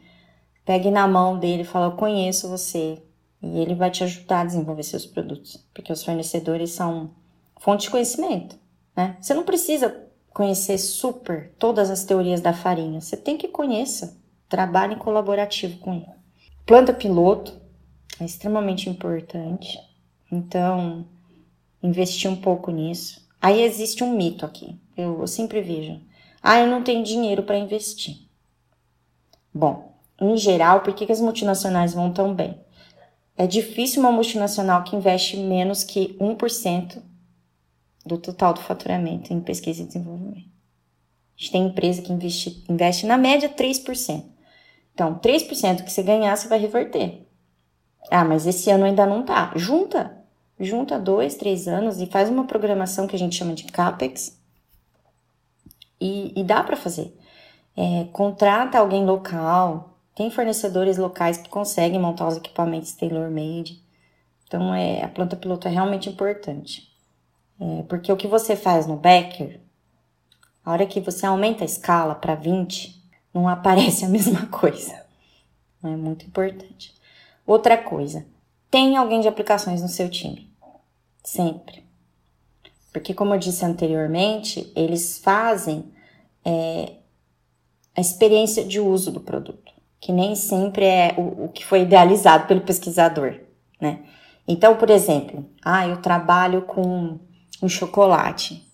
[0.64, 3.02] Pegue na mão dele e fala: Eu conheço você.
[3.42, 5.64] E ele vai te ajudar a desenvolver seus produtos.
[5.74, 7.10] Porque os fornecedores são
[7.60, 8.56] fonte de conhecimento.
[8.96, 9.16] Né?
[9.20, 9.94] Você não precisa
[10.30, 13.00] conhecer super todas as teorias da farinha.
[13.00, 14.10] Você tem que conhecer.
[14.48, 16.06] Trabalhe colaborativo com ele.
[16.64, 17.60] Planta piloto
[18.20, 19.78] é extremamente importante.
[20.30, 21.06] Então,
[21.82, 23.26] investir um pouco nisso.
[23.40, 24.78] Aí existe um mito aqui.
[24.96, 26.00] Eu, eu sempre vejo.
[26.42, 28.16] Ah, eu não tenho dinheiro para investir.
[29.52, 32.58] Bom, em geral, por que, que as multinacionais vão tão bem?
[33.36, 37.02] É difícil uma multinacional que investe menos que 1%
[38.04, 40.50] do total do faturamento em pesquisa e desenvolvimento.
[41.36, 44.24] A gente tem empresa que investe, investe na média 3%.
[44.94, 47.26] Então, 3% que você ganhar, você vai reverter.
[48.10, 49.52] Ah, mas esse ano ainda não tá.
[49.56, 50.22] Junta
[50.62, 54.40] junta dois, três anos e faz uma programação que a gente chama de CAPEX
[56.00, 57.16] e, e dá para fazer.
[57.76, 63.82] É, contrata alguém local, tem fornecedores locais que conseguem montar os equipamentos tailor-made.
[64.46, 66.92] Então, é, a planta piloto é realmente importante.
[67.60, 69.60] É, porque o que você faz no Becker,
[70.64, 75.00] a hora que você aumenta a escala para 20, não aparece a mesma coisa.
[75.82, 76.94] É muito importante.
[77.46, 78.24] Outra coisa,
[78.70, 80.50] tem alguém de aplicações no seu time.
[81.24, 81.84] Sempre.
[82.92, 85.92] Porque, como eu disse anteriormente, eles fazem
[86.44, 86.92] é,
[87.96, 89.71] a experiência de uso do produto,
[90.02, 93.36] que nem sempre é o, o que foi idealizado pelo pesquisador,
[93.80, 94.00] né?
[94.48, 97.20] Então, por exemplo, ah, eu trabalho com
[97.62, 98.68] um chocolate.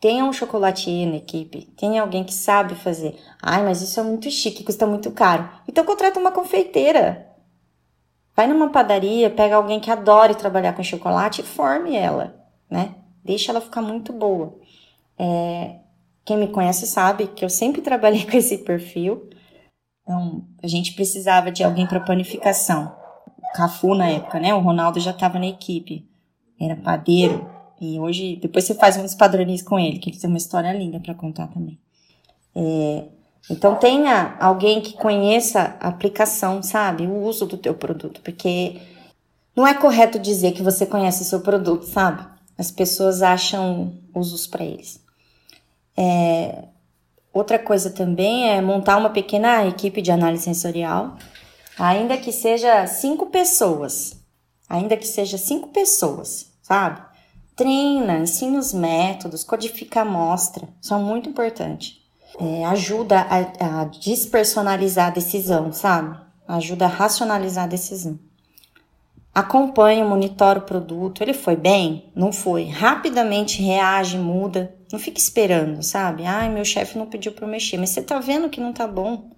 [0.00, 3.16] Tenha um chocolatier na equipe, tenha alguém que sabe fazer.
[3.40, 5.48] Ai, mas isso é muito chique, custa muito caro.
[5.68, 7.28] Então contrata uma confeiteira.
[8.34, 12.34] Vai numa padaria, pega alguém que adore trabalhar com chocolate e forme ela,
[12.68, 12.96] né?
[13.22, 14.58] Deixa ela ficar muito boa.
[15.16, 15.76] É,
[16.24, 19.30] quem me conhece sabe que eu sempre trabalhei com esse perfil.
[20.02, 22.96] Então, a gente precisava de alguém para panificação.
[23.38, 24.54] O Cafu na época, né?
[24.54, 26.08] O Ronaldo já estava na equipe.
[26.60, 27.48] Era padeiro.
[27.80, 31.00] E hoje, depois você faz uns padrões com ele, que ele tem uma história linda
[31.00, 31.78] para contar também.
[32.54, 33.04] É,
[33.48, 37.06] então tenha alguém que conheça a aplicação, sabe?
[37.06, 38.80] O uso do teu produto, porque
[39.56, 42.26] não é correto dizer que você conhece o seu produto, sabe?
[42.58, 45.02] As pessoas acham usos para eles.
[45.96, 46.64] É,
[47.32, 51.16] outra coisa também é montar uma pequena equipe de análise sensorial,
[51.78, 54.16] ainda que seja cinco pessoas,
[54.68, 57.02] ainda que seja cinco pessoas, sabe?
[57.56, 62.00] Treina, ensina os métodos, codifica a amostra, são muito importantes
[62.38, 66.18] é, ajuda a, a despersonalizar a decisão, sabe?
[66.46, 68.18] Ajuda a racionalizar a decisão.
[69.34, 71.22] Acompanha, monitora o produto.
[71.22, 72.10] Ele foi bem?
[72.14, 72.64] Não foi.
[72.64, 74.74] Rapidamente reage, muda.
[74.92, 76.26] Não fica esperando, sabe?
[76.26, 79.30] Ai, meu chefe não pediu para mexer, mas você tá vendo que não tá bom,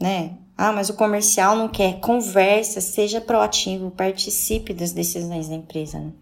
[0.00, 0.36] né?
[0.56, 2.00] Ah, mas o comercial não quer.
[2.00, 5.98] Conversa, seja proativo, participe das decisões da empresa.
[5.98, 6.12] Né?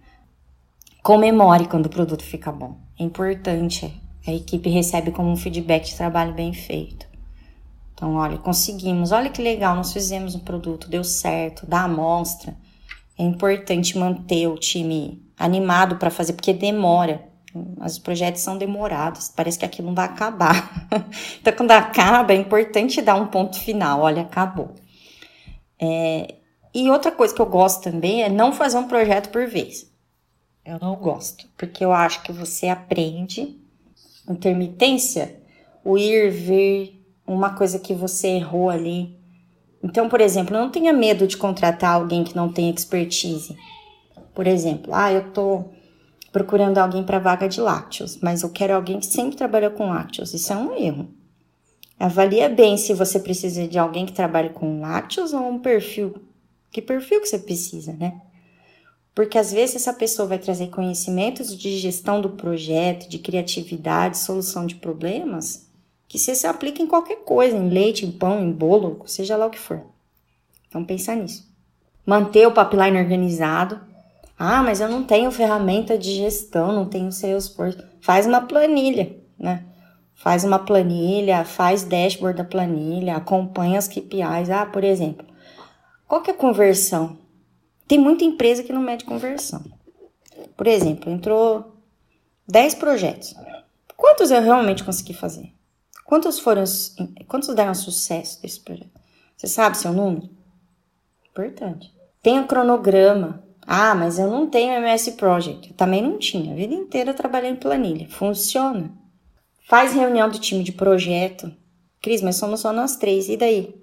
[1.03, 2.77] Comemore quando o produto fica bom.
[2.99, 3.93] É importante
[4.27, 7.07] a equipe recebe como um feedback de trabalho bem feito.
[7.95, 12.55] Então, olha, conseguimos, olha que legal, nós fizemos um produto, deu certo, dá amostra.
[13.19, 17.25] É importante manter o time animado para fazer, porque demora.
[17.83, 20.87] Os projetos são demorados, parece que aquilo não vai acabar.
[21.41, 24.75] então, quando acaba, é importante dar um ponto final: olha, acabou.
[25.81, 26.35] É,
[26.75, 29.91] e outra coisa que eu gosto também é não fazer um projeto por vez.
[30.65, 33.59] Eu não gosto, porque eu acho que você aprende
[34.29, 35.41] intermitência,
[35.85, 39.16] o ir, vir, uma coisa que você errou ali,
[39.87, 43.57] Então, por exemplo, não tenha medo de contratar alguém que não tem expertise.
[44.35, 45.65] Por exemplo, ah, eu tô
[46.33, 50.35] procurando alguém para vaga de lácteos, mas eu quero alguém que sempre trabalha com lácteos.
[50.35, 51.09] Isso é um erro.
[52.01, 56.17] Avalia bem se você precisa de alguém que trabalhe com lácteos ou um perfil.
[56.73, 58.21] Que perfil que você precisa, né?
[59.15, 64.67] Porque às vezes essa pessoa vai trazer conhecimentos de gestão do projeto, de criatividade, solução
[64.67, 65.66] de problemas,
[66.09, 69.47] que você se aplica em qualquer coisa, em leite, em pão, em bolo, seja lá
[69.47, 69.83] o que for.
[70.69, 71.47] Então pensar nisso.
[72.05, 73.81] Manter o pipeline organizado.
[74.39, 77.83] Ah, mas eu não tenho ferramenta de gestão, não tenho Salesforce.
[78.01, 79.65] Faz uma planilha, né?
[80.15, 84.51] Faz uma planilha, faz dashboard da planilha, acompanha as KPIs.
[84.51, 85.27] Ah, por exemplo,
[86.07, 87.19] qual que é a conversão?
[87.89, 89.65] Tem muita empresa que não mede conversão.
[90.57, 91.77] Por exemplo, entrou
[92.49, 93.35] 10 projetos.
[93.97, 95.56] Quantos eu realmente consegui fazer?
[96.07, 96.65] Quantos foram,
[97.27, 98.91] quantos deram sucesso desse projeto?
[99.37, 100.31] Você sabe seu número?
[101.31, 101.93] Importante.
[102.23, 103.45] Tem o cronograma.
[103.67, 105.71] Ah, mas eu não tenho MS Project.
[105.71, 106.53] Eu também não tinha.
[106.53, 108.09] A vida inteira trabalhei em planilha.
[108.09, 108.93] Funciona.
[109.69, 111.53] Faz reunião do time de projeto.
[112.01, 113.29] Cris, mas somos só nós três.
[113.29, 113.75] E daí?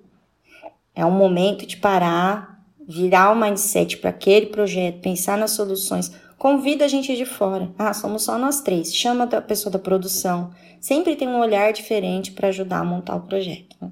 [0.95, 6.12] É um momento de parar, virar o mindset para aquele projeto, pensar nas soluções.
[6.37, 7.73] Convida a gente de fora.
[7.77, 8.93] Ah, somos só nós três.
[8.93, 10.51] Chama a pessoa da produção.
[10.79, 13.75] Sempre tem um olhar diferente para ajudar a montar o projeto.
[13.81, 13.91] Né?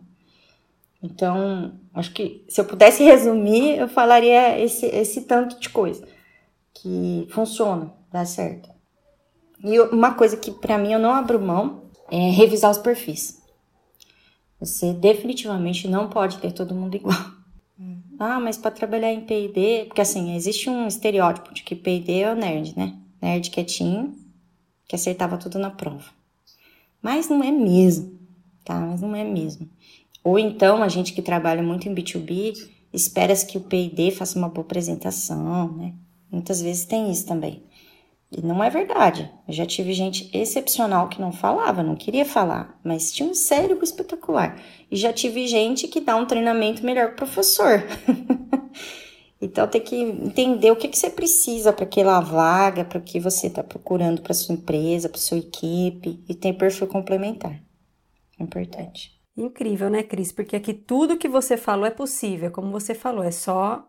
[1.02, 6.08] Então, acho que se eu pudesse resumir, eu falaria esse, esse tanto de coisa
[6.74, 8.70] que funciona, dá certo.
[9.64, 13.42] E uma coisa que para mim eu não abro mão é revisar os perfis.
[14.60, 17.18] Você definitivamente não pode ter todo mundo igual.
[18.24, 22.32] Ah, mas para trabalhar em P&D, porque assim, existe um estereótipo de que P&D é
[22.32, 22.96] o nerd, né?
[23.20, 24.16] Nerd quietinho,
[24.88, 26.06] que acertava tudo na prova.
[27.02, 28.20] Mas não é mesmo,
[28.64, 28.80] tá?
[28.80, 29.68] Mas não é mesmo.
[30.24, 34.50] Ou então, a gente que trabalha muito em B2B, espera-se que o P&D faça uma
[34.50, 35.96] boa apresentação, né?
[36.30, 37.64] Muitas vezes tem isso também.
[38.32, 39.30] E não é verdade.
[39.46, 43.84] Eu já tive gente excepcional que não falava, não queria falar, mas tinha um cérebro
[43.84, 44.58] espetacular.
[44.90, 47.84] E já tive gente que dá um treinamento melhor que o professor.
[49.42, 53.20] então tem que entender o que, que você precisa para aquela vaga, para o que
[53.20, 57.62] você está procurando para sua empresa, para sua equipe, e tem perfil complementar.
[58.40, 59.12] É importante.
[59.36, 60.32] Incrível, né, Cris?
[60.32, 63.86] Porque aqui tudo que você falou é possível, como você falou, é só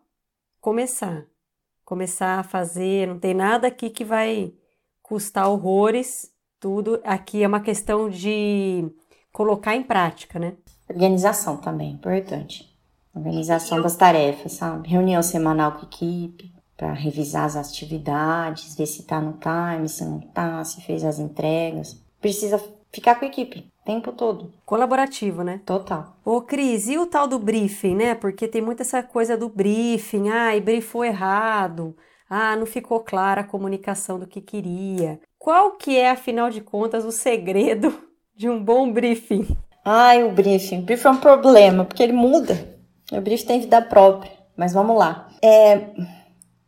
[0.59, 1.25] começar
[1.93, 4.51] começar a fazer, não tem nada aqui que vai
[5.03, 6.99] custar horrores, tudo.
[7.03, 8.91] Aqui é uma questão de
[9.31, 10.53] colocar em prática, né?
[10.89, 12.75] Organização também, importante.
[13.13, 14.89] Organização das tarefas, sabe?
[14.89, 20.03] Reunião semanal com a equipe, para revisar as atividades, ver se tá no time, se
[20.03, 22.01] não tá, se fez as entregas.
[22.19, 22.59] Precisa
[22.91, 24.51] ficar com a equipe tempo todo.
[24.65, 25.61] Colaborativo, né?
[25.65, 26.15] Total.
[26.23, 28.15] Ô, Cris, e o tal do briefing, né?
[28.15, 31.95] Porque tem muita essa coisa do briefing, ah, e briefou errado,
[32.29, 35.19] ah, não ficou clara a comunicação do que queria.
[35.37, 37.93] Qual que é, afinal de contas, o segredo
[38.35, 39.57] de um bom briefing?
[39.85, 40.79] Ai, o briefing.
[40.79, 42.77] O briefing é um problema, porque ele muda.
[43.11, 44.31] O briefing tem vida própria.
[44.55, 45.29] Mas vamos lá.
[45.43, 45.89] É,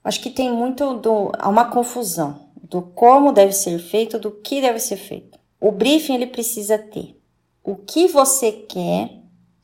[0.03, 4.59] acho que tem muito do, há uma confusão do como deve ser feito, do que
[4.59, 5.39] deve ser feito.
[5.65, 7.19] O briefing ele precisa ter
[7.63, 9.09] o que você quer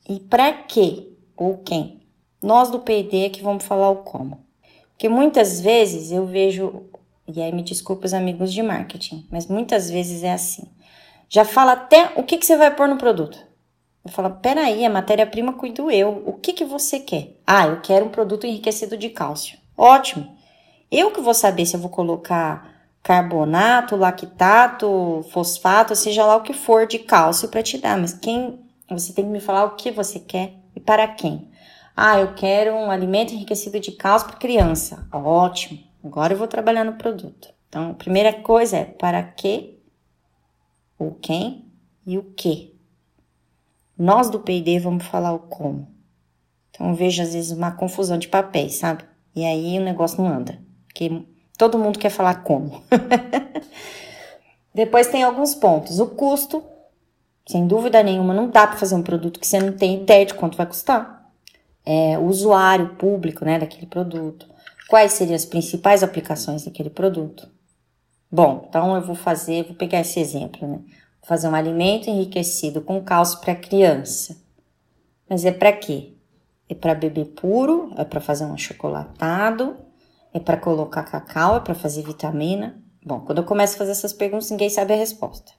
[0.08, 2.00] e para quê ou quem.
[2.42, 4.44] Nós do PD é que vamos falar o como.
[4.90, 6.86] Porque muitas vezes eu vejo,
[7.28, 10.64] e aí me desculpa os amigos de marketing, mas muitas vezes é assim.
[11.28, 13.38] Já fala até o que, que você vai pôr no produto.
[14.04, 16.24] Eu falo, peraí, a matéria-prima cuido eu.
[16.26, 17.36] O que, que você quer?
[17.46, 19.56] Ah, eu quero um produto enriquecido de cálcio.
[19.78, 20.36] Ótimo.
[20.90, 22.71] Eu que vou saber se eu vou colocar
[23.02, 28.60] carbonato, lactato, fosfato, seja lá o que for de cálcio para te dar, mas quem
[28.88, 31.50] você tem que me falar o que você quer e para quem.
[31.96, 35.06] Ah, eu quero um alimento enriquecido de cálcio para criança.
[35.12, 35.80] Ótimo.
[36.02, 37.48] Agora eu vou trabalhar no produto.
[37.68, 39.78] Então, a primeira coisa é para que,
[40.98, 41.70] o quem
[42.06, 42.78] e o que.
[43.96, 45.88] Nós do P&D vamos falar o como.
[46.70, 49.04] Então, eu vejo às vezes uma confusão de papéis, sabe?
[49.34, 50.58] E aí o negócio não anda.
[50.86, 51.24] Porque
[51.56, 52.82] Todo mundo quer falar como.
[54.74, 56.00] Depois tem alguns pontos.
[56.00, 56.62] O custo,
[57.46, 60.34] sem dúvida nenhuma, não dá para fazer um produto que você não tem ideia de
[60.34, 61.30] quanto vai custar.
[61.84, 64.46] É, o usuário público né, daquele produto.
[64.88, 67.48] Quais seriam as principais aplicações daquele produto?
[68.30, 70.76] Bom, então eu vou fazer, vou pegar esse exemplo, né?
[70.76, 74.36] Vou fazer um alimento enriquecido com cálcio para criança.
[75.28, 76.14] Mas é para quê?
[76.68, 77.92] É para beber puro?
[77.96, 79.76] É para fazer um achocolatado?
[80.32, 81.56] É para colocar cacau?
[81.56, 82.80] É para fazer vitamina?
[83.04, 85.52] Bom, quando eu começo a fazer essas perguntas, ninguém sabe a resposta.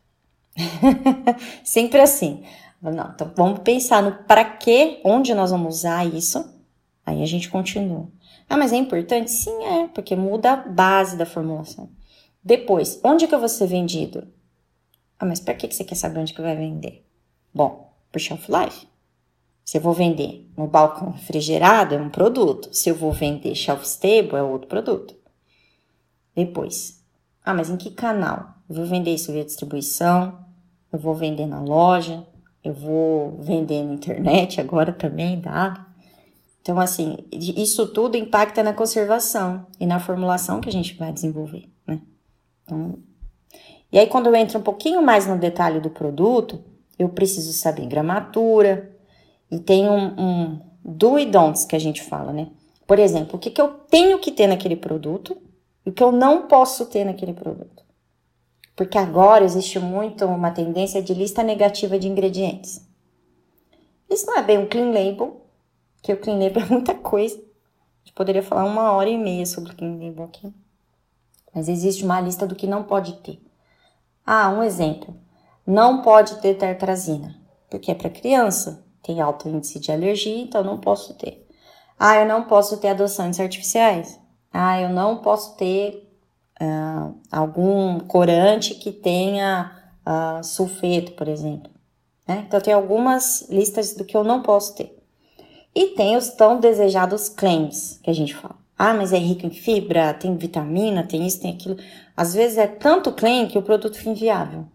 [1.64, 2.44] Sempre assim.
[2.82, 6.54] Não, então vamos pensar no para que, onde nós vamos usar isso.
[7.06, 8.10] Aí a gente continua.
[8.50, 9.32] Ah, mas é importante?
[9.32, 11.90] Sim, é, porque muda a base da formulação.
[12.44, 14.28] Depois, onde que eu vou ser vendido?
[15.18, 17.06] Ah, mas para que você quer saber onde que vai vender?
[17.54, 18.88] Bom, por shelf life.
[19.64, 22.70] Se eu vou vender no balcão refrigerado, é um produto.
[22.74, 25.16] Se eu vou vender shelf stable, é outro produto.
[26.36, 27.02] Depois,
[27.44, 28.56] ah, mas em que canal?
[28.70, 30.40] Eu vou vender isso via distribuição,
[30.92, 32.26] eu vou vender na loja,
[32.64, 35.88] eu vou vender na internet agora também, dá.
[36.62, 41.70] Então, assim, isso tudo impacta na conservação e na formulação que a gente vai desenvolver,
[41.86, 42.02] né?
[42.64, 42.98] Então,
[43.92, 46.64] e aí, quando eu entro um pouquinho mais no detalhe do produto,
[46.98, 48.93] eu preciso saber gramatura,
[49.54, 52.50] e tem um, um do e don'ts que a gente fala, né?
[52.88, 55.38] Por exemplo, o que, que eu tenho que ter naquele produto
[55.86, 57.84] e o que eu não posso ter naquele produto.
[58.76, 62.84] Porque agora existe muito uma tendência de lista negativa de ingredientes.
[64.10, 65.46] Isso não é bem um clean label,
[66.02, 67.36] que o clean label é muita coisa.
[67.36, 70.52] A gente poderia falar uma hora e meia sobre o clean label aqui.
[71.54, 73.40] Mas existe uma lista do que não pode ter.
[74.26, 75.16] Ah, um exemplo.
[75.66, 77.36] Não pode ter tartrazina,
[77.70, 81.46] porque é para criança tem alto índice de alergia, então não posso ter.
[82.00, 84.20] Ah, eu não posso ter adoçantes artificiais.
[84.52, 86.10] Ah, eu não posso ter
[86.62, 89.72] uh, algum corante que tenha
[90.06, 91.72] uh, sulfeto, por exemplo.
[92.28, 92.46] Né?
[92.48, 94.98] Então, tem algumas listas do que eu não posso ter.
[95.76, 98.56] E tem os tão desejados claims que a gente fala.
[98.78, 101.78] Ah, mas é rico em fibra, tem vitamina, tem isso, tem aquilo.
[102.16, 104.66] Às vezes é tanto claim que o produto fica inviável.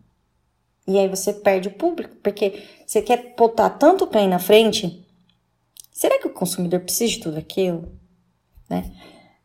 [0.88, 5.06] E aí você perde o público, porque você quer botar tanto claim na frente.
[5.92, 7.92] Será que o consumidor precisa de tudo aquilo?
[8.70, 8.90] Né?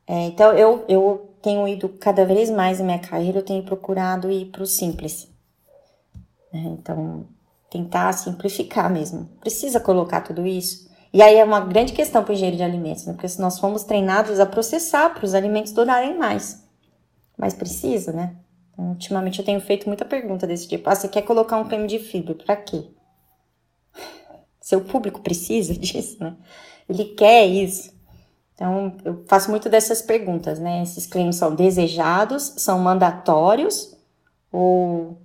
[0.07, 4.31] É, então eu, eu tenho ido cada vez mais na minha carreira, eu tenho procurado
[4.31, 5.27] ir para o simples.
[6.53, 7.25] É, então,
[7.69, 9.25] tentar simplificar mesmo.
[9.41, 10.89] Precisa colocar tudo isso.
[11.11, 13.11] E aí é uma grande questão para o engenheiro de alimentos, né?
[13.11, 16.63] porque nós fomos treinados a processar para os alimentos durarem mais.
[17.37, 18.33] Mas precisa, né?
[18.77, 20.89] Ultimamente eu tenho feito muita pergunta desse tipo.
[20.89, 22.87] Ah, você quer colocar um creme de fibra, para quê?
[24.59, 26.35] Seu público precisa disso, né?
[26.89, 27.93] Ele quer isso.
[28.55, 30.83] Então, eu faço muito dessas perguntas, né?
[30.83, 33.95] Esses cremes são desejados, são mandatórios
[34.51, 35.17] ou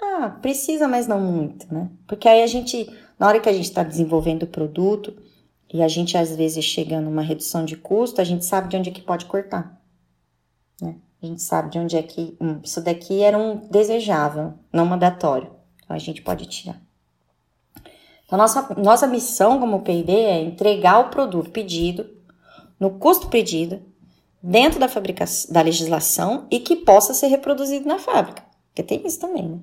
[0.00, 1.90] ah, precisa, mas não muito, né?
[2.06, 5.14] Porque aí a gente, na hora que a gente está desenvolvendo o produto
[5.72, 8.90] e a gente às vezes chega numa redução de custo, a gente sabe de onde
[8.90, 9.80] é que pode cortar,
[10.80, 10.96] né?
[11.22, 15.50] A gente sabe de onde é que hum, isso daqui era um desejável, não mandatório.
[15.84, 16.80] Então a gente pode tirar.
[18.26, 22.10] Então nossa, nossa missão como P&D é entregar o produto pedido
[22.80, 23.80] no custo pedido
[24.42, 28.42] dentro da fabricação da legislação e que possa ser reproduzido na fábrica.
[28.68, 29.60] Porque tem isso também, né?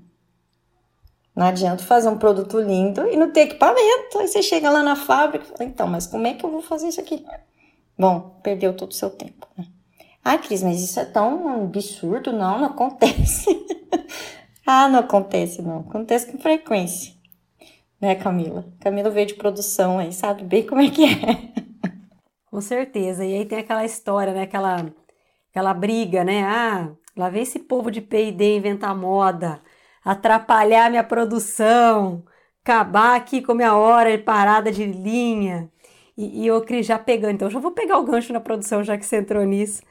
[1.36, 4.18] Não adianta fazer um produto lindo e não ter equipamento.
[4.18, 6.62] Aí você chega lá na fábrica e fala, então, mas como é que eu vou
[6.62, 7.26] fazer isso aqui?
[7.98, 9.66] Bom, perdeu todo o seu tempo, né?
[10.24, 12.32] Ah, Cris, mas isso é tão absurdo.
[12.32, 13.48] Não, não acontece.
[14.66, 15.80] ah, não acontece, não.
[15.80, 17.14] Acontece com frequência.
[18.02, 18.66] Né, Camila?
[18.80, 21.54] Camila veio de produção aí, sabe bem como é que é.
[22.50, 23.26] com certeza.
[23.26, 24.44] E aí tem aquela história, né?
[24.44, 24.86] Aquela,
[25.52, 26.44] aquela briga, né?
[26.44, 29.62] Ah, lá vem esse povo de P&D inventar moda,
[30.04, 32.24] atrapalhar minha produção,
[32.64, 35.70] acabar aqui com minha hora de parada de linha.
[36.18, 38.98] E, e o Cris já pegando, então já vou pegar o gancho na produção, já
[38.98, 39.82] que você entrou nisso.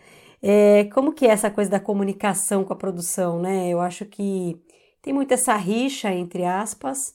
[0.43, 3.69] É, como que é essa coisa da comunicação com a produção, né?
[3.69, 4.61] Eu acho que
[5.03, 7.15] tem muito essa rixa, entre aspas,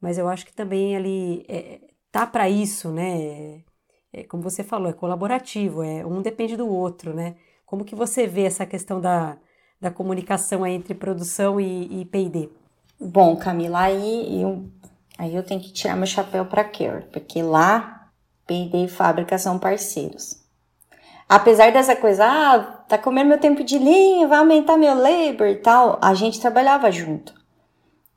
[0.00, 1.80] mas eu acho que também ali é,
[2.12, 3.62] tá para isso, né?
[4.12, 7.36] É, como você falou, é colaborativo, é um depende do outro, né?
[7.66, 9.38] Como que você vê essa questão da,
[9.80, 12.48] da comunicação entre produção e, e P&D?
[13.00, 14.68] Bom, Camila, aí eu,
[15.18, 18.10] aí eu tenho que tirar meu chapéu para Care, porque lá
[18.46, 20.42] P&D e fábrica são parceiros.
[21.28, 25.56] Apesar dessa coisa, ah, tá comendo meu tempo de linha, vai aumentar meu labor e
[25.56, 27.34] tal, a gente trabalhava junto.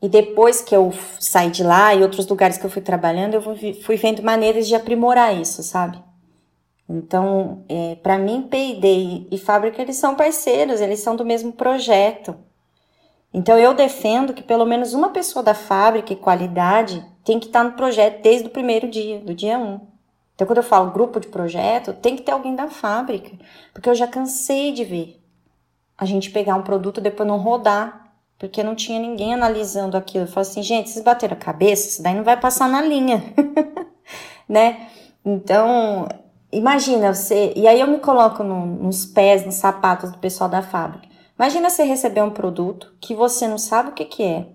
[0.01, 3.41] E depois que eu saí de lá e outros lugares que eu fui trabalhando, eu
[3.83, 6.01] fui vendo maneiras de aprimorar isso, sabe?
[6.89, 12.35] Então, é, para mim, P&D e fábrica, eles são parceiros, eles são do mesmo projeto.
[13.33, 17.63] Então, eu defendo que pelo menos uma pessoa da fábrica e qualidade tem que estar
[17.63, 19.63] no projeto desde o primeiro dia, do dia 1.
[19.63, 19.90] Um.
[20.41, 23.29] Então, quando eu falo grupo de projeto, tem que ter alguém da fábrica,
[23.71, 25.21] porque eu já cansei de ver
[25.95, 30.23] a gente pegar um produto e depois não rodar, porque não tinha ninguém analisando aquilo.
[30.23, 33.23] Eu falo assim, gente, vocês bateram a cabeça, isso daí não vai passar na linha,
[34.49, 34.87] né?
[35.23, 36.09] Então,
[36.51, 37.53] imagina você.
[37.55, 41.07] E aí eu me coloco no, nos pés, nos sapatos do pessoal da fábrica.
[41.37, 44.47] Imagina você receber um produto que você não sabe o que, que é,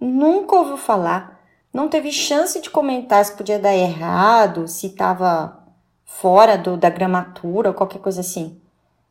[0.00, 1.37] nunca ouviu falar,
[1.78, 5.62] não teve chance de comentar se podia dar errado, se estava
[6.04, 8.60] fora do, da gramatura qualquer coisa assim.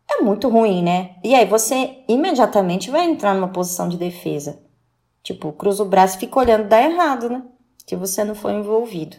[0.10, 1.16] É muito ruim, né?
[1.24, 4.60] E aí você imediatamente vai entrar numa posição de defesa.
[5.24, 7.42] Tipo, cruza o braço e fica olhando, dá errado, né?
[7.86, 9.16] Se você não foi envolvido.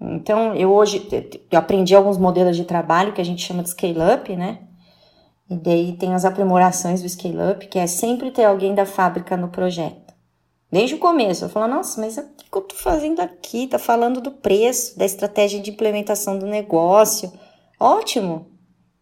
[0.00, 1.08] Então, eu hoje
[1.50, 4.60] eu aprendi alguns modelos de trabalho que a gente chama de scale-up, né?
[5.50, 9.48] E daí tem as aprimorações do scale-up, que é sempre ter alguém da fábrica no
[9.48, 9.99] projeto.
[10.70, 13.66] Desde o começo, eu falo, nossa, mas o que eu tô fazendo aqui?
[13.66, 17.32] Tá falando do preço, da estratégia de implementação do negócio.
[17.78, 18.46] Ótimo!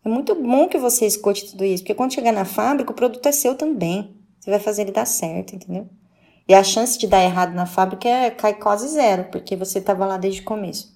[0.05, 3.27] É muito bom que você escute tudo isso, porque quando chegar na fábrica, o produto
[3.27, 4.17] é seu também.
[4.41, 5.87] Você vai fazer ele dar certo, entendeu?
[6.49, 10.07] E a chance de dar errado na fábrica é, cai quase zero, porque você estava
[10.07, 10.91] lá desde o começo.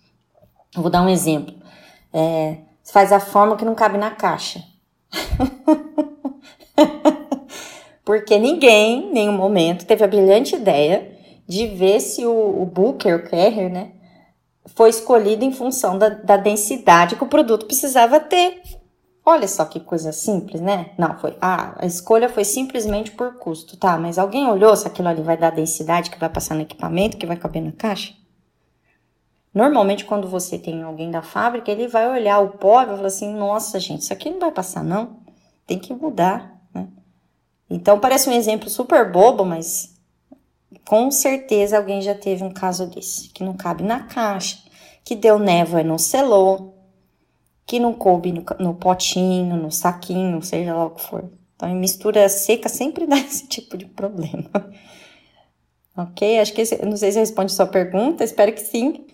[0.74, 1.54] Eu vou dar um exemplo.
[2.10, 2.56] É,
[2.90, 4.64] faz a forma que não cabe na caixa.
[8.12, 11.16] porque ninguém, em nenhum momento, teve a brilhante ideia
[11.48, 13.92] de ver se o, o Booker, o Carrier, né,
[14.66, 18.60] foi escolhido em função da, da densidade que o produto precisava ter.
[19.24, 20.90] Olha só que coisa simples, né?
[20.98, 21.38] Não, foi.
[21.40, 23.96] Ah, a escolha foi simplesmente por custo, tá?
[23.96, 27.24] Mas alguém olhou se aquilo ali vai dar densidade que vai passar no equipamento, que
[27.24, 28.12] vai caber na caixa?
[29.54, 33.08] Normalmente, quando você tem alguém da fábrica, ele vai olhar o pó e vai falar
[33.08, 35.16] assim: nossa, gente, isso aqui não vai passar, não.
[35.66, 36.61] Tem que mudar?
[37.72, 39.94] Então, parece um exemplo super bobo, mas
[40.86, 44.58] com certeza alguém já teve um caso desse, que não cabe na caixa,
[45.02, 46.76] que deu névoa e não selou,
[47.66, 51.24] que não coube no, no potinho, no saquinho, seja lá o que for.
[51.56, 54.50] Então, em mistura seca sempre dá esse tipo de problema.
[55.96, 56.40] ok?
[56.40, 59.06] Acho que esse, não sei se responde sua pergunta, espero que sim.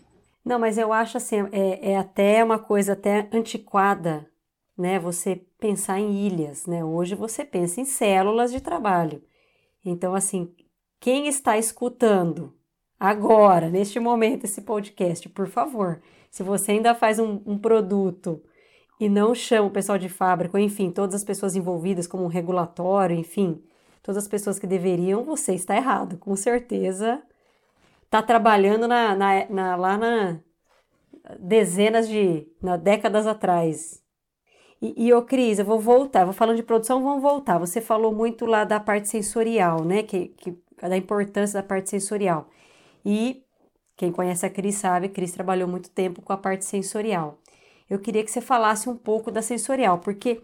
[0.45, 4.27] Não, mas eu acho assim, é, é até uma coisa até antiquada,
[4.79, 4.99] né?
[4.99, 6.85] Você pensar em ilhas, né?
[6.85, 9.23] Hoje você pensa em células de trabalho.
[9.85, 10.55] Então, assim,
[11.01, 12.55] quem está escutando
[12.99, 16.01] agora, neste momento, esse podcast, por favor,
[16.31, 18.43] se você ainda faz um, um produto
[19.01, 22.29] e não chama o pessoal de fábrica, ou enfim, todas as pessoas envolvidas como um
[22.29, 23.63] regulatório, enfim,
[24.03, 27.23] todas as pessoas que deveriam, você está errado, com certeza.
[28.05, 30.41] Está trabalhando na, na, na, lá na
[31.39, 34.03] dezenas de, na décadas atrás.
[34.81, 37.59] E, ô Cris, eu vou voltar, vou falando de produção, vamos voltar.
[37.59, 42.49] Você falou muito lá da parte sensorial, né, que, que da importância da parte sensorial.
[43.05, 43.43] E
[43.97, 47.41] quem conhece a Cris sabe, a Cris trabalhou muito tempo com a parte sensorial.
[47.91, 50.41] Eu queria que você falasse um pouco da sensorial, porque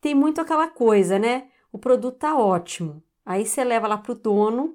[0.00, 1.48] tem muito aquela coisa, né?
[1.72, 3.02] O produto tá ótimo.
[3.24, 4.74] Aí você leva lá pro dono,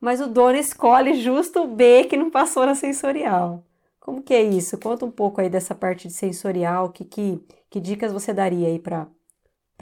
[0.00, 3.64] mas o dono escolhe justo o B que não passou na sensorial.
[4.08, 4.78] Como que é isso?
[4.78, 7.38] Conta um pouco aí dessa parte de sensorial, que, que,
[7.68, 9.06] que dicas você daria aí para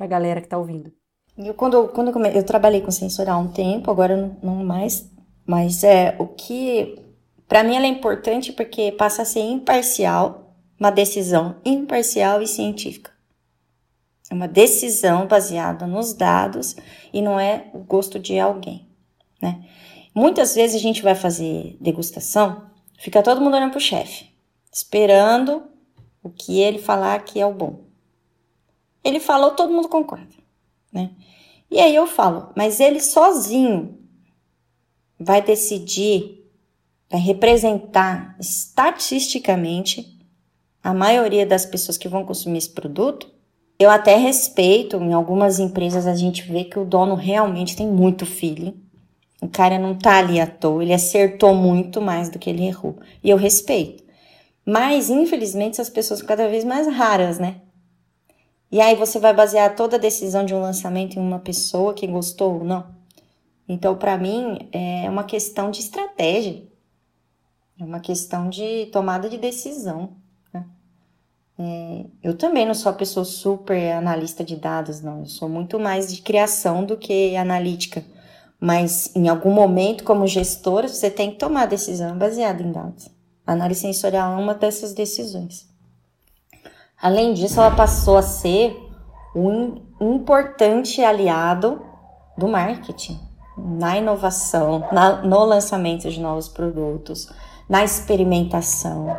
[0.01, 0.93] a galera que está ouvindo?
[1.39, 5.09] Eu, quando, quando eu, eu trabalhei com sensorial um tempo, agora não, não mais,
[5.47, 6.99] mas é o que
[7.47, 13.13] para mim ela é importante porque passa a ser imparcial, uma decisão imparcial e científica.
[14.29, 16.75] É uma decisão baseada nos dados
[17.13, 18.89] e não é o gosto de alguém,
[19.41, 19.65] né?
[20.13, 22.66] Muitas vezes a gente vai fazer degustação,
[22.99, 24.31] fica todo mundo olhando pro chefe,
[24.73, 25.65] esperando
[26.23, 27.85] o que ele falar que é o bom.
[29.03, 30.35] Ele falou, todo mundo concorda,
[30.93, 31.11] né?
[31.71, 33.99] E aí eu falo, mas ele sozinho
[35.19, 36.37] vai decidir
[37.11, 40.19] vai representar estatisticamente
[40.83, 43.31] a maioria das pessoas que vão consumir esse produto.
[43.79, 48.25] Eu até respeito, em algumas empresas a gente vê que o dono realmente tem muito
[48.25, 48.75] feeling.
[49.41, 52.97] O cara não tá ali à toa, ele acertou muito mais do que ele errou.
[53.23, 54.03] E eu respeito.
[54.65, 57.61] Mas, infelizmente, essas pessoas são cada vez mais raras, né?
[58.71, 62.07] E aí você vai basear toda a decisão de um lançamento em uma pessoa que
[62.07, 62.85] gostou ou não.
[63.69, 66.67] Então, para mim, é uma questão de estratégia.
[67.79, 70.17] É uma questão de tomada de decisão.
[70.53, 70.65] Né?
[71.59, 75.21] É, eu também não sou a pessoa super analista de dados, não.
[75.21, 78.05] Eu sou muito mais de criação do que analítica.
[78.61, 83.09] Mas em algum momento, como gestora, você tem que tomar decisão baseada em dados.
[83.47, 85.69] A análise sensorial é uma dessas decisões.
[87.01, 88.77] Além disso, ela passou a ser
[89.35, 91.83] um importante aliado
[92.37, 93.21] do marketing
[93.57, 97.31] na inovação, na, no lançamento de novos produtos,
[97.69, 99.17] na experimentação,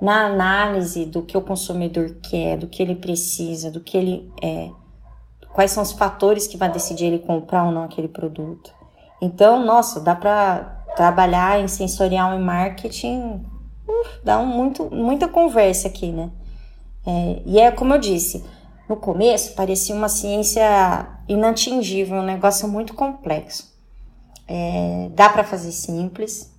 [0.00, 4.70] na análise do que o consumidor quer, do que ele precisa, do que ele é,
[5.54, 8.74] quais são os fatores que vai decidir ele comprar ou não aquele produto.
[9.22, 13.42] Então, nossa, dá para trabalhar em sensorial e marketing,
[14.22, 16.30] dá um, muito, muita conversa aqui, né?
[17.06, 18.44] É, e é como eu disse,
[18.88, 23.72] no começo parecia uma ciência inatingível, um negócio muito complexo.
[24.46, 26.52] É, dá para fazer simples,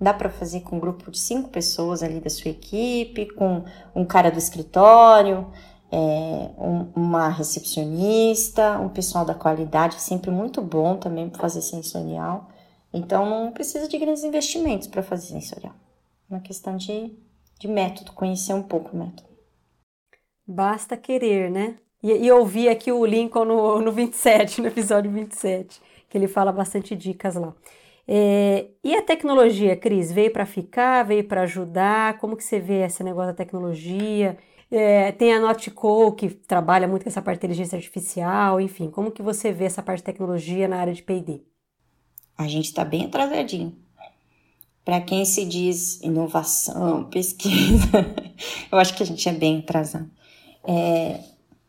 [0.00, 3.64] Dá para fazer com um grupo de cinco pessoas ali da sua equipe, com
[3.94, 5.48] um cara do escritório,
[5.90, 12.48] é, um, uma recepcionista, um pessoal da qualidade, sempre muito bom também para fazer sensorial.
[12.92, 15.74] Então não precisa de grandes investimentos para fazer sensorial.
[16.30, 17.12] É uma questão de,
[17.58, 19.28] de método, conhecer um pouco o método.
[20.46, 21.76] Basta querer, né?
[22.02, 26.52] E, e ouvir aqui o Lincoln no, no 27, no episódio 27, que ele fala
[26.52, 27.54] bastante dicas lá.
[28.06, 32.18] É, e a tecnologia, Cris, veio para ficar, veio para ajudar?
[32.18, 34.38] Como que você vê esse negócio da tecnologia?
[34.70, 39.10] É, tem a Notco, que trabalha muito com essa parte de inteligência artificial, enfim, como
[39.10, 41.40] que você vê essa parte de tecnologia na área de P&D?
[42.36, 43.74] A gente está bem atrasadinho.
[44.84, 47.88] Para quem se diz inovação, pesquisa,
[48.70, 50.10] eu acho que a gente é bem atrasado.
[50.64, 51.20] É,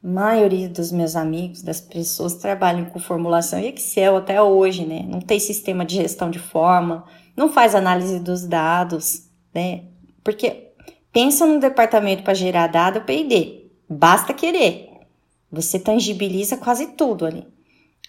[0.02, 5.06] maioria dos meus amigos, das pessoas, trabalham com formulação e Excel até hoje, né?
[5.08, 9.86] Não tem sistema de gestão de forma, não faz análise dos dados, né?
[10.24, 10.69] Porque
[11.12, 14.90] pensa no departamento para gerar dado P&D, basta querer.
[15.52, 17.46] Você tangibiliza quase tudo ali.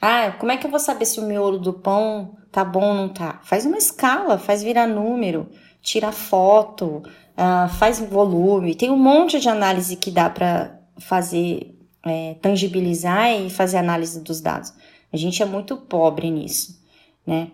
[0.01, 2.94] Ah, como é que eu vou saber se o miolo do pão tá bom ou
[2.94, 3.40] não tá?
[3.42, 5.48] Faz uma escala, faz virar número,
[5.82, 7.03] tira foto,
[7.36, 8.74] uh, faz volume.
[8.74, 11.74] Tem um monte de análise que dá para fazer
[12.05, 14.72] é, tangibilizar e fazer análise dos dados.
[15.12, 16.80] A gente é muito pobre nisso,
[17.26, 17.51] né?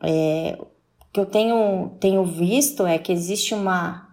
[0.00, 0.66] É, o
[1.12, 4.07] que eu tenho, tenho visto é que existe uma,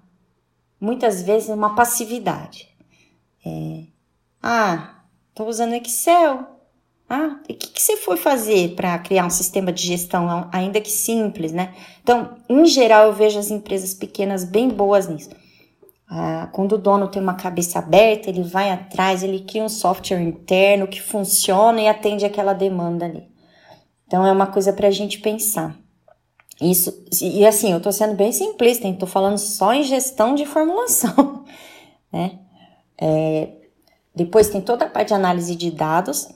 [0.80, 2.68] muitas vezes, uma passividade.
[3.46, 3.84] É,
[4.42, 6.46] ah, estou usando Excel.
[7.08, 10.90] Ah, o que, que você foi fazer para criar um sistema de gestão, ainda que
[10.90, 11.74] simples, né?
[12.02, 15.30] Então, em geral, eu vejo as empresas pequenas bem boas nisso.
[16.10, 20.22] Ah, quando o dono tem uma cabeça aberta, ele vai atrás, ele cria um software
[20.22, 23.28] interno que funciona e atende aquela demanda ali.
[24.08, 25.76] Então é uma coisa para a gente pensar.
[26.62, 31.44] Isso, e assim, eu estou sendo bem simplista, estou falando só em gestão de formulação,
[32.12, 32.40] né?
[32.98, 33.50] É,
[34.16, 36.30] depois tem toda a parte de análise de dados.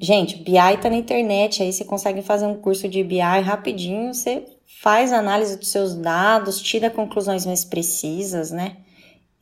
[0.00, 4.46] Gente, BI está na internet, aí você consegue fazer um curso de BI rapidinho, você
[4.80, 8.78] faz análise dos seus dados, tira conclusões mais precisas, né?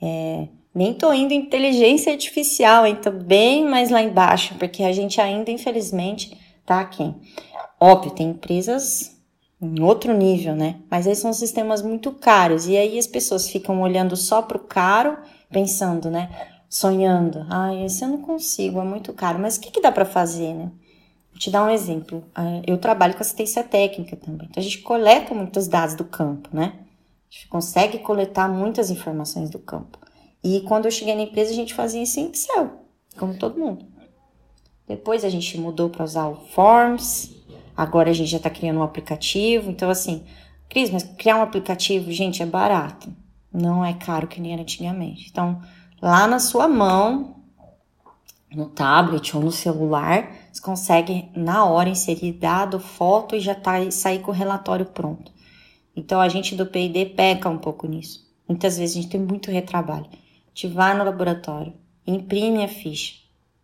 [0.03, 5.21] É, nem tô indo em inteligência artificial, então bem mais lá embaixo, porque a gente
[5.21, 6.37] ainda, infelizmente,
[6.67, 7.15] tá aqui.
[7.81, 9.18] Óbvio, tem empresas
[9.61, 10.81] em outro nível, né?
[10.91, 15.19] Mas aí são sistemas muito caros, e aí as pessoas ficam olhando só pro caro,
[15.51, 16.31] pensando, né?
[16.69, 20.05] Sonhando, ah, esse eu não consigo, é muito caro, mas o que, que dá para
[20.05, 20.71] fazer, né?
[21.31, 22.25] Vou te dar um exemplo.
[22.37, 24.49] É, eu trabalho com assistência técnica também.
[24.51, 26.75] Então, a gente coleta muitos dados do campo, né?
[27.31, 29.99] A gente consegue coletar muitas informações do campo.
[30.43, 32.71] E quando eu cheguei na empresa, a gente fazia isso em Excel,
[33.17, 33.87] como todo mundo.
[34.87, 37.38] Depois a gente mudou para usar o Forms.
[37.79, 39.71] Agora a gente já está criando um aplicativo.
[39.71, 40.25] Então, assim,
[40.69, 43.09] Cris, mas criar um aplicativo, gente, é barato.
[43.53, 45.29] Não é caro que nem era antigamente.
[45.31, 45.63] Então,
[46.03, 47.37] lá na sua mão,
[48.53, 53.89] no tablet ou no celular, você consegue na hora inserir dado, foto e já tá,
[53.93, 55.31] sair com o relatório pronto.
[55.95, 58.29] Então a gente do P&D peca um pouco nisso.
[58.49, 60.07] Muitas vezes a gente tem muito retrabalho.
[60.07, 61.75] A gente vai no laboratório,
[62.05, 63.15] imprime a ficha,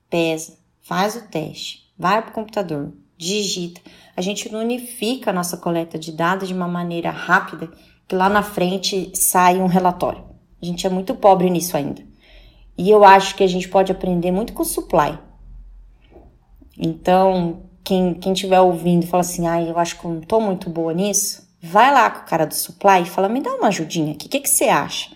[0.09, 2.93] pesa, faz o teste, vai para o computador,
[3.25, 3.81] digita.
[4.17, 7.71] A gente unifica a nossa coleta de dados de uma maneira rápida
[8.07, 10.25] que lá na frente sai um relatório.
[10.63, 12.03] A gente é muito pobre nisso ainda.
[12.77, 15.19] E eu acho que a gente pode aprender muito com o supply.
[16.79, 20.69] Então, quem, quem estiver ouvindo fala assim, ah, eu acho que eu não tô muito
[20.69, 24.13] boa nisso, vai lá com o cara do supply e fala, me dá uma ajudinha
[24.13, 25.11] aqui, o que, que você acha?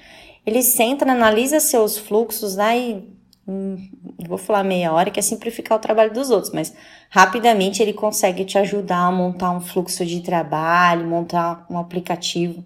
[0.47, 3.03] Ele senta, analisa seus fluxos lá e
[4.27, 6.75] vou falar meia hora que é simplificar o trabalho dos outros, mas
[7.09, 12.65] rapidamente ele consegue te ajudar a montar um fluxo de trabalho, montar um aplicativo.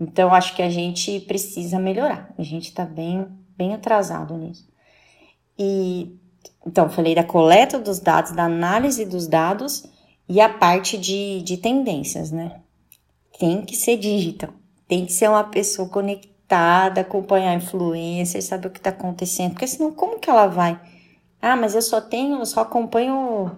[0.00, 2.32] Então, acho que a gente precisa melhorar.
[2.36, 4.68] A gente está bem bem atrasado nisso.
[5.58, 6.14] E
[6.66, 9.84] então, falei da coleta dos dados, da análise dos dados
[10.28, 12.60] e a parte de, de tendências, né?
[13.38, 14.50] Tem que ser digital,
[14.88, 19.92] tem que ser uma pessoa conectada, acompanhar influências, saber o que está acontecendo, porque senão
[19.92, 20.80] como que ela vai?
[21.40, 23.56] Ah, mas eu só tenho, só acompanho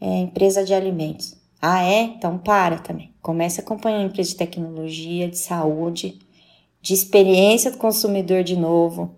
[0.00, 1.36] é, empresa de alimentos.
[1.60, 2.02] Ah, é?
[2.02, 3.14] Então para também.
[3.20, 6.18] Comece a acompanhar empresa de tecnologia, de saúde,
[6.80, 9.14] de experiência do consumidor de novo,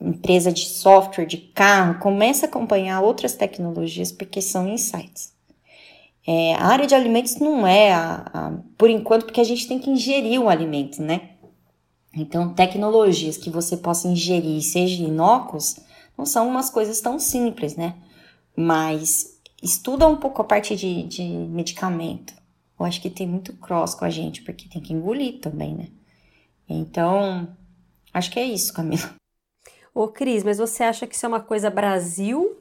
[0.00, 5.32] empresa de software, de carro, comece a acompanhar outras tecnologias porque são insights.
[6.26, 9.78] É, a área de alimentos não é, a, a, por enquanto, porque a gente tem
[9.78, 11.30] que ingerir o alimento, né?
[12.16, 15.80] Então, tecnologias que você possa ingerir, seja inócuos,
[16.16, 17.96] não são umas coisas tão simples, né?
[18.56, 22.34] Mas estuda um pouco a parte de, de medicamento.
[22.78, 25.88] eu acho que tem muito cross com a gente, porque tem que engolir também, né?
[26.68, 27.48] Então,
[28.12, 29.14] acho que é isso, Camila.
[29.94, 32.58] Ô, Cris, mas você acha que isso é uma coisa Brasil?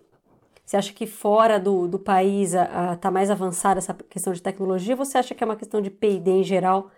[0.66, 2.54] Você acha que fora do, do país
[2.94, 4.96] está mais avançada essa questão de tecnologia?
[4.96, 6.90] Ou você acha que é uma questão de P&D em geral,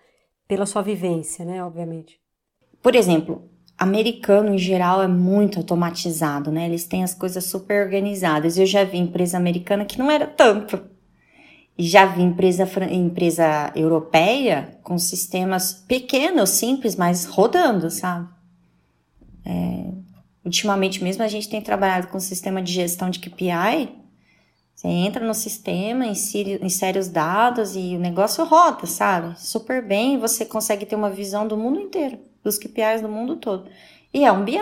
[0.48, 1.64] pela sua vivência, né?
[1.64, 2.25] Obviamente.
[2.86, 6.68] Por exemplo, americano em geral é muito automatizado, né?
[6.68, 8.60] Eles têm as coisas super organizadas.
[8.60, 10.80] Eu já vi empresa americana que não era tanto.
[11.76, 18.30] Já vi empresa, empresa europeia com sistemas pequenos, simples, mas rodando, sabe?
[19.44, 19.86] É,
[20.46, 23.96] ultimamente mesmo a gente tem trabalhado com sistema de gestão de KPI.
[24.76, 29.40] Você entra no sistema, insere, insere os dados e o negócio roda, sabe?
[29.40, 33.70] Super bem, você consegue ter uma visão do mundo inteiro, dos KPIs do mundo todo.
[34.14, 34.58] E é um BI.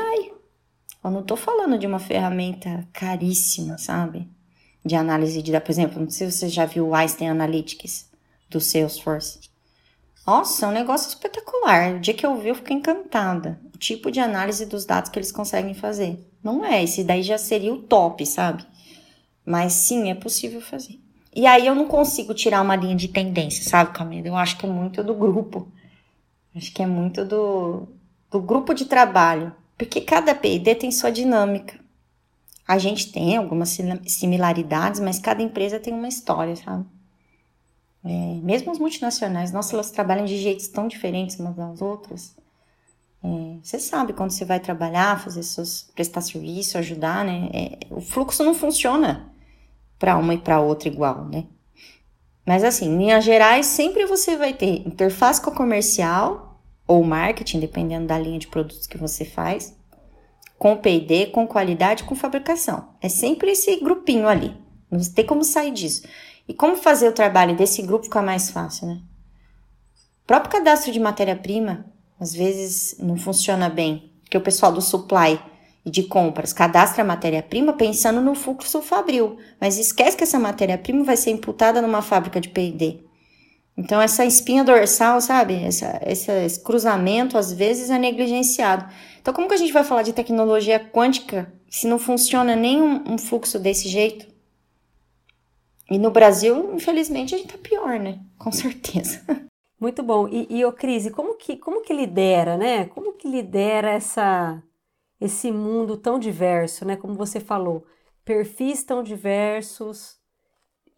[1.03, 4.29] Eu não estou falando de uma ferramenta caríssima, sabe?
[4.85, 5.65] de análise de dados.
[5.65, 8.09] Por exemplo, não sei se você já viu o Einstein Analytics
[8.49, 9.39] do Salesforce.
[10.25, 11.95] Nossa, é um negócio espetacular.
[11.95, 13.59] O dia que eu vi, eu fiquei encantada.
[13.73, 16.19] O tipo de análise dos dados que eles conseguem fazer.
[16.43, 18.65] Não é, esse daí já seria o top, sabe?
[19.45, 20.99] Mas sim, é possível fazer.
[21.35, 24.27] E aí eu não consigo tirar uma linha de tendência, sabe, Camila?
[24.27, 25.67] Eu acho que é muito do grupo.
[26.55, 27.87] Acho que é muito do,
[28.29, 29.53] do grupo de trabalho.
[29.77, 31.79] Porque cada P&D tem sua dinâmica.
[32.67, 36.85] A gente tem algumas similaridades, mas cada empresa tem uma história, sabe?
[38.05, 42.35] É, mesmo as multinacionais, nossa, elas trabalham de jeitos tão diferentes umas das outras.
[43.23, 47.49] É, você sabe quando você vai trabalhar, fazer seus prestar serviço, ajudar, né?
[47.53, 49.32] É, o fluxo não funciona
[50.03, 51.45] para uma e para outra igual, né?
[52.45, 58.07] Mas assim, em linhas gerais, sempre você vai ter interface com comercial ou marketing, dependendo
[58.07, 59.73] da linha de produtos que você faz
[60.59, 62.89] com P&D, com qualidade, com fabricação.
[63.01, 64.53] É sempre esse grupinho ali.
[64.91, 66.05] Não tem como sair disso.
[66.49, 69.01] E como fazer o trabalho desse grupo ficar mais fácil, né?
[70.25, 71.85] O próprio cadastro de matéria-prima,
[72.19, 75.39] às vezes, não funciona bem, porque o pessoal do supply
[75.85, 81.03] e de compras cadastra a matéria-prima pensando no fluxo fabril, mas esquece que essa matéria-prima
[81.03, 83.03] vai ser imputada numa fábrica de P&D.
[83.75, 85.55] Então, essa espinha dorsal, sabe?
[85.55, 88.85] Essa, esse cruzamento, às vezes, é negligenciado.
[89.19, 93.13] Então, como que a gente vai falar de tecnologia quântica se não funciona nem um,
[93.13, 94.27] um fluxo desse jeito?
[95.89, 98.19] E no Brasil, infelizmente, a gente tá pior, né?
[98.37, 99.21] Com certeza.
[99.79, 100.27] Muito bom.
[100.27, 102.85] E, e ô Cris, como que, como que lidera, né?
[102.85, 104.61] Como que lidera essa,
[105.23, 106.97] esse mundo tão diverso, né?
[106.97, 107.85] Como você falou,
[108.25, 110.17] perfis tão diversos,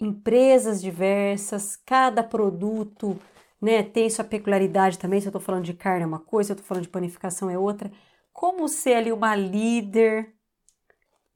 [0.01, 3.19] empresas diversas, cada produto
[3.61, 5.21] né, tem sua peculiaridade também.
[5.21, 7.51] Se eu estou falando de carne é uma coisa, se eu estou falando de panificação
[7.51, 7.91] é outra.
[8.33, 10.33] Como ser ali uma líder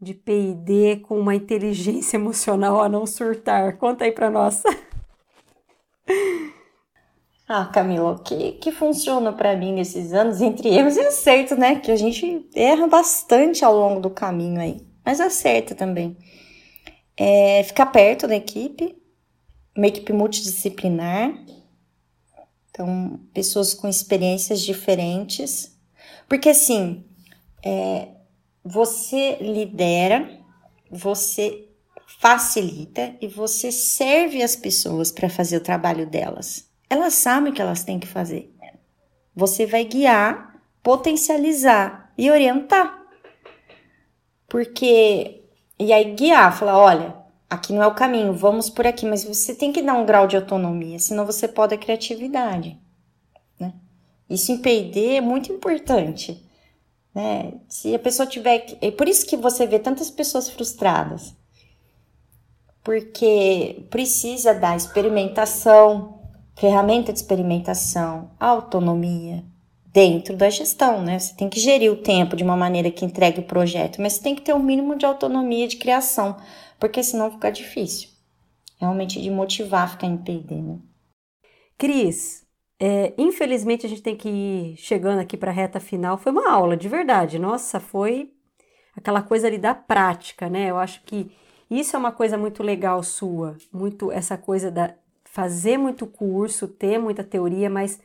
[0.02, 3.78] de P&D com uma inteligência emocional a não surtar?
[3.78, 4.64] Conta aí para nós.
[7.50, 11.80] Ah, Camila, o que, que funciona para mim nesses anos entre erros e acertos, né?
[11.80, 16.16] Que a gente erra bastante ao longo do caminho aí, mas acerta também
[17.20, 18.96] é ficar perto da equipe,
[19.76, 21.38] uma equipe multidisciplinar,
[22.72, 25.78] então pessoas com experiências diferentes,
[26.30, 27.04] porque assim,
[27.62, 28.08] é,
[28.64, 30.32] você lidera,
[30.90, 31.68] você
[32.22, 36.69] facilita e você serve as pessoas para fazer o trabalho delas.
[36.90, 38.54] Elas sabem o que elas têm que fazer.
[39.36, 42.98] Você vai guiar, potencializar e orientar.
[44.48, 45.40] Porque
[45.80, 47.16] e aí guiar, falar, olha,
[47.50, 50.28] aqui não é o caminho, vamos por aqui, mas você tem que dar um grau
[50.28, 52.78] de autonomia, senão você pode a criatividade,
[53.58, 53.74] né?
[54.30, 56.46] Isso em P&D é muito importante,
[57.16, 57.54] né?
[57.70, 61.34] Se a pessoa tiver, é por isso que você vê tantas pessoas frustradas,
[62.84, 66.19] porque precisa da experimentação,
[66.60, 69.46] ferramenta de experimentação, autonomia,
[69.94, 71.18] dentro da gestão, né?
[71.18, 74.24] Você tem que gerir o tempo de uma maneira que entregue o projeto, mas você
[74.24, 76.36] tem que ter um mínimo de autonomia de criação,
[76.78, 78.10] porque senão fica difícil.
[78.78, 80.80] Realmente de motivar ficar em PD, né?
[81.78, 82.46] Cris,
[82.78, 86.18] é, infelizmente a gente tem que ir chegando aqui para a reta final.
[86.18, 87.40] Foi uma aula, de verdade.
[87.40, 88.32] Nossa, foi
[88.96, 90.70] aquela coisa ali da prática, né?
[90.70, 91.32] Eu acho que
[91.70, 94.94] isso é uma coisa muito legal sua, muito essa coisa da
[95.32, 98.00] fazer muito curso, ter muita teoria, mas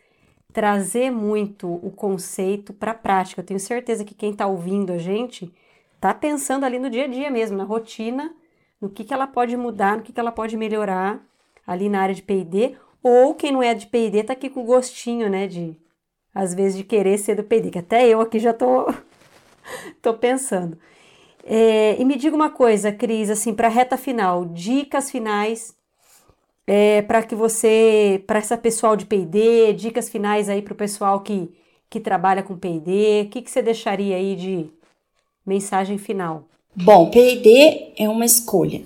[0.52, 3.40] trazer muito o conceito para a prática.
[3.40, 5.52] Eu tenho certeza que quem está ouvindo a gente
[5.94, 8.32] está pensando ali no dia a dia mesmo, na rotina,
[8.80, 11.20] no que, que ela pode mudar, no que, que ela pode melhorar
[11.66, 15.28] ali na área de P&D, ou quem não é de P&D está aqui com gostinho,
[15.30, 15.76] né, de
[16.34, 18.86] às vezes de querer ser do P&D, que até eu aqui já tô,
[20.02, 20.78] tô pensando.
[21.42, 25.74] É, e me diga uma coisa, Cris, assim, para reta final, dicas finais
[26.66, 31.20] é, para que você, para essa pessoal de P&D, dicas finais aí para o pessoal
[31.20, 31.50] que,
[31.90, 34.70] que trabalha com P&D, o que, que você deixaria aí de
[35.46, 36.44] mensagem final?
[36.74, 38.82] Bom, P&D é uma escolha,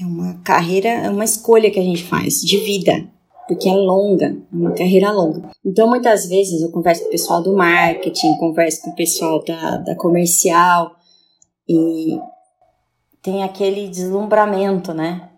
[0.00, 3.08] é uma carreira, é uma escolha que a gente faz de vida,
[3.46, 5.50] porque é longa, é uma carreira longa.
[5.64, 9.76] Então, muitas vezes eu converso com o pessoal do marketing, converso com o pessoal da,
[9.78, 10.96] da comercial
[11.68, 12.18] e
[13.22, 15.31] tem aquele deslumbramento, né?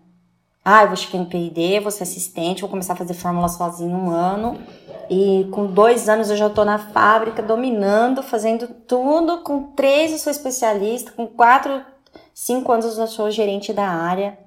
[0.67, 3.95] Ah, eu vou chegar em P&D, vou ser assistente, vou começar a fazer fórmula sozinho
[3.95, 4.59] um ano.
[5.07, 9.43] E com dois anos eu já estou na fábrica, dominando, fazendo tudo.
[9.43, 11.85] Com três eu sou especialista, com quatro,
[12.33, 14.39] cinco anos eu sou gerente da área,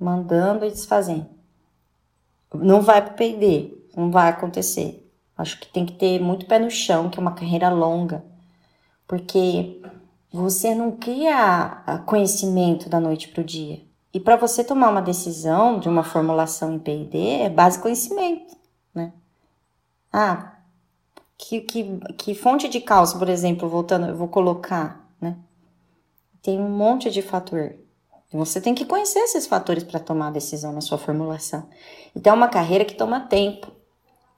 [0.00, 1.28] mandando e desfazendo.
[2.52, 5.08] Não vai para P&D, não vai acontecer.
[5.38, 8.24] Acho que tem que ter muito pé no chão, que é uma carreira longa.
[9.06, 9.80] Porque
[10.32, 13.86] você não cria conhecimento da noite para o dia.
[14.16, 18.56] E para você tomar uma decisão de uma formulação em P&D é base conhecimento,
[18.94, 19.12] né?
[20.10, 20.54] Ah,
[21.36, 25.36] que, que, que fonte de cálcio, por exemplo, voltando, eu vou colocar, né?
[26.40, 27.74] Tem um monte de fator.
[28.32, 31.68] Você tem que conhecer esses fatores para tomar a decisão na sua formulação.
[32.14, 33.70] Então é uma carreira que toma tempo,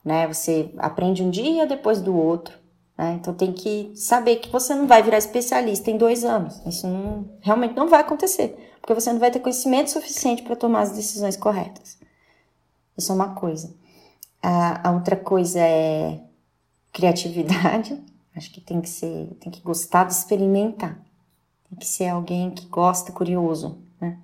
[0.05, 0.27] né?
[0.27, 2.59] Você aprende um dia depois do outro.
[2.99, 3.15] Né?
[3.21, 6.61] Então tem que saber que você não vai virar especialista em dois anos.
[6.67, 10.81] Isso não, realmente não vai acontecer porque você não vai ter conhecimento suficiente para tomar
[10.81, 11.99] as decisões corretas.
[12.97, 13.75] Isso é uma coisa.
[14.43, 16.19] A, a outra coisa é
[16.91, 18.03] criatividade.
[18.35, 20.99] Acho que tem que ser, tem que gostar de experimentar.
[21.69, 24.19] Tem que ser alguém que gosta, curioso, né?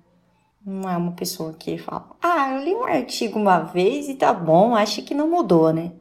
[0.65, 4.33] Não é uma pessoa que fala, ah, eu li um artigo uma vez e tá
[4.33, 5.91] bom, acho que não mudou, né?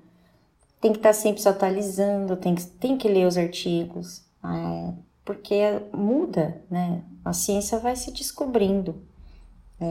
[0.84, 4.92] Tem que estar tá sempre se atualizando, tem que, tem que ler os artigos, é,
[5.24, 7.02] porque muda, né?
[7.24, 8.94] A ciência vai se descobrindo.
[9.80, 9.86] É,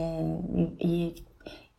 [0.80, 1.16] e,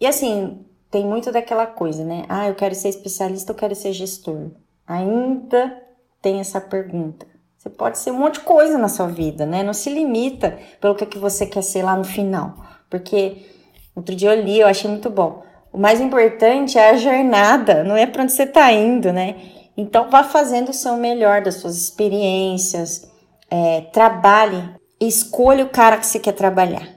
[0.01, 2.25] e assim, tem muito daquela coisa, né?
[2.29, 4.51] Ah, eu quero ser especialista, eu quero ser gestor.
[4.85, 5.81] Ainda
[6.21, 7.25] tem essa pergunta.
[7.57, 9.63] Você pode ser um monte de coisa na sua vida, né?
[9.63, 12.57] Não se limita pelo que você quer ser lá no final.
[12.91, 13.47] Porque
[13.95, 15.45] outro dia eu li, eu achei muito bom.
[15.75, 19.35] O mais importante é a jornada, não é para onde você está indo, né?
[19.77, 23.11] Então vá fazendo o seu melhor das suas experiências,
[23.51, 26.89] é, trabalhe, escolha o cara que você quer trabalhar.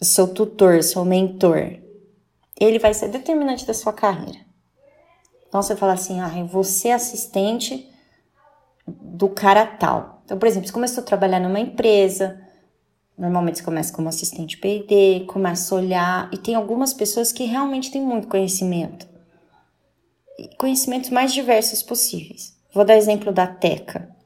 [0.00, 1.80] O seu tutor, seu mentor.
[2.56, 4.38] Ele vai ser determinante da sua carreira.
[5.48, 7.92] Então você fala assim: ah, eu vou ser assistente
[8.86, 10.22] do cara tal.
[10.24, 12.40] Então, por exemplo, você começou a trabalhar numa empresa,
[13.18, 17.90] normalmente você começa como assistente PD, começa a olhar, e tem algumas pessoas que realmente
[17.90, 19.08] têm muito conhecimento.
[20.56, 22.56] Conhecimentos mais diversos possíveis.
[22.72, 24.16] Vou dar exemplo da Teca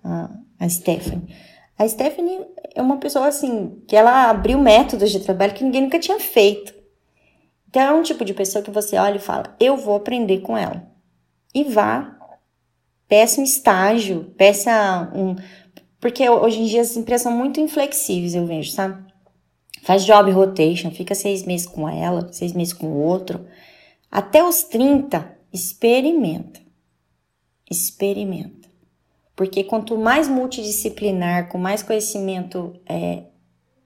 [0.63, 1.35] a Stephanie.
[1.79, 5.99] A Stephanie é uma pessoa assim, que ela abriu métodos de trabalho que ninguém nunca
[5.99, 6.73] tinha feito.
[7.69, 10.57] Então é um tipo de pessoa que você olha e fala: eu vou aprender com
[10.57, 10.87] ela.
[11.55, 12.17] E vá,
[13.09, 15.35] peça um estágio, peça um.
[16.03, 19.01] Porque hoje em dia as empresas são muito inflexíveis, eu vejo, sabe?
[19.83, 23.47] Faz job rotation, fica seis meses com ela, seis meses com o outro.
[24.11, 26.61] Até os 30, experimenta.
[27.71, 28.69] Experimenta.
[29.37, 33.23] Porque quanto mais multidisciplinar, com mais conhecimento é,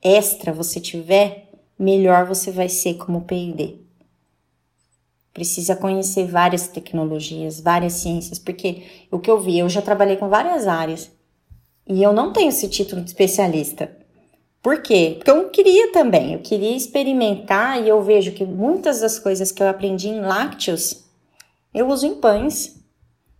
[0.02, 3.76] extra você tiver, melhor você vai ser como P&D.
[5.34, 10.30] Precisa conhecer várias tecnologias, várias ciências, porque o que eu vi, eu já trabalhei com
[10.30, 11.14] várias áreas
[11.88, 13.96] e eu não tenho esse título de especialista.
[14.62, 15.14] Por quê?
[15.16, 19.62] Porque eu queria também, eu queria experimentar e eu vejo que muitas das coisas que
[19.62, 21.04] eu aprendi em lácteos
[21.76, 22.74] eu uso em pães.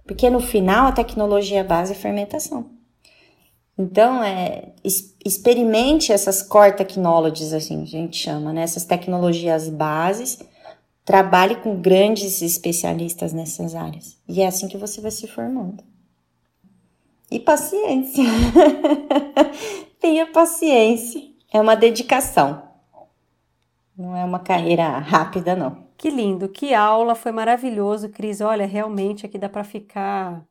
[0.06, 2.70] Porque no final a tecnologia base é fermentação.
[3.78, 4.72] Então, é,
[5.24, 8.62] experimente essas core technologies, assim, a gente chama, né?
[8.62, 10.38] Essas tecnologias bases,
[11.04, 14.16] trabalhe com grandes especialistas nessas áreas.
[14.28, 15.82] E é assim que você vai se formando.
[17.30, 18.24] E paciência.
[20.00, 21.22] Tenha paciência.
[21.52, 22.62] É uma dedicação.
[23.96, 25.86] Não é uma carreira rápida, não.
[25.96, 28.40] Que lindo, que aula, foi maravilhoso, Cris.
[28.40, 30.44] Olha, realmente aqui dá para ficar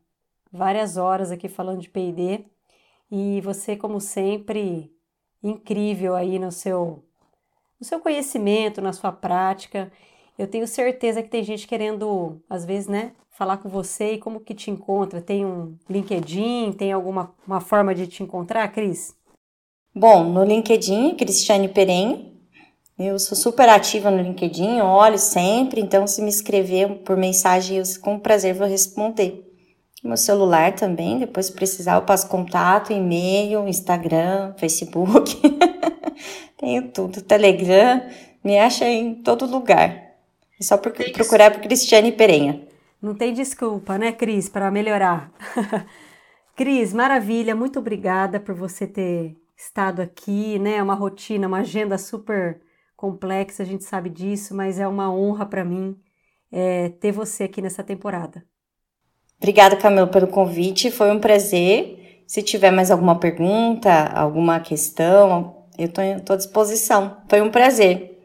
[0.51, 2.45] várias horas aqui falando de P&D.
[3.11, 4.91] E você, como sempre,
[5.43, 7.03] incrível aí no seu
[7.79, 9.91] no seu conhecimento, na sua prática.
[10.37, 14.39] Eu tenho certeza que tem gente querendo, às vezes, né, falar com você e como
[14.39, 15.21] que te encontra.
[15.21, 19.13] Tem um LinkedIn, tem alguma uma forma de te encontrar, Cris?
[19.93, 22.33] Bom, no LinkedIn, Cristiane Perenho,
[22.97, 27.83] eu sou super ativa no LinkedIn, olho sempre, então se me escrever por mensagem, eu
[28.01, 29.41] com prazer vou responder.
[30.03, 35.41] Meu celular também, depois se precisar eu passo contato, e-mail, Instagram, Facebook,
[36.57, 38.01] tenho tudo, Telegram,
[38.43, 40.13] Me acha em todo lugar.
[40.59, 42.74] É só procurar por Cristiane Perenha.
[43.01, 45.31] Não tem desculpa, né, Cris, para melhorar.
[46.55, 50.77] Cris, maravilha, muito obrigada por você ter estado aqui, né?
[50.77, 52.61] É uma rotina, uma agenda super
[52.95, 55.97] complexa, a gente sabe disso, mas é uma honra para mim
[56.51, 58.43] é, ter você aqui nessa temporada.
[59.37, 60.89] Obrigada, Camila, pelo convite.
[60.89, 62.23] Foi um prazer.
[62.25, 67.17] Se tiver mais alguma pergunta, alguma questão, eu estou à disposição.
[67.29, 68.17] Foi um prazer.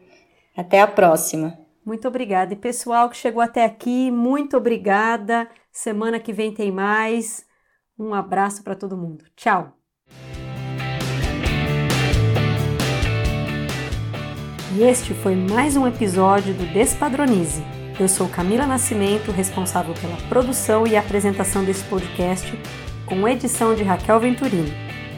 [0.55, 1.60] Até a próxima.
[1.85, 2.53] Muito obrigada.
[2.53, 5.47] E pessoal que chegou até aqui, muito obrigada.
[5.71, 7.45] Semana que vem tem mais.
[7.97, 9.25] Um abraço para todo mundo.
[9.35, 9.73] Tchau.
[14.73, 17.61] E este foi mais um episódio do Despadronize.
[17.99, 22.57] Eu sou Camila Nascimento, responsável pela produção e apresentação desse podcast,
[23.05, 24.71] com edição de Raquel Venturini.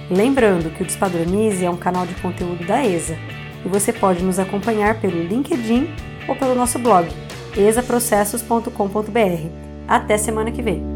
[0.10, 3.16] Lembrando que o Despadronize é um canal de conteúdo da ESA
[3.64, 7.08] e você pode nos acompanhar pelo LinkedIn ou pelo nosso blog
[7.56, 9.48] esaprocessos.com.br.
[9.88, 10.93] Até semana que vem!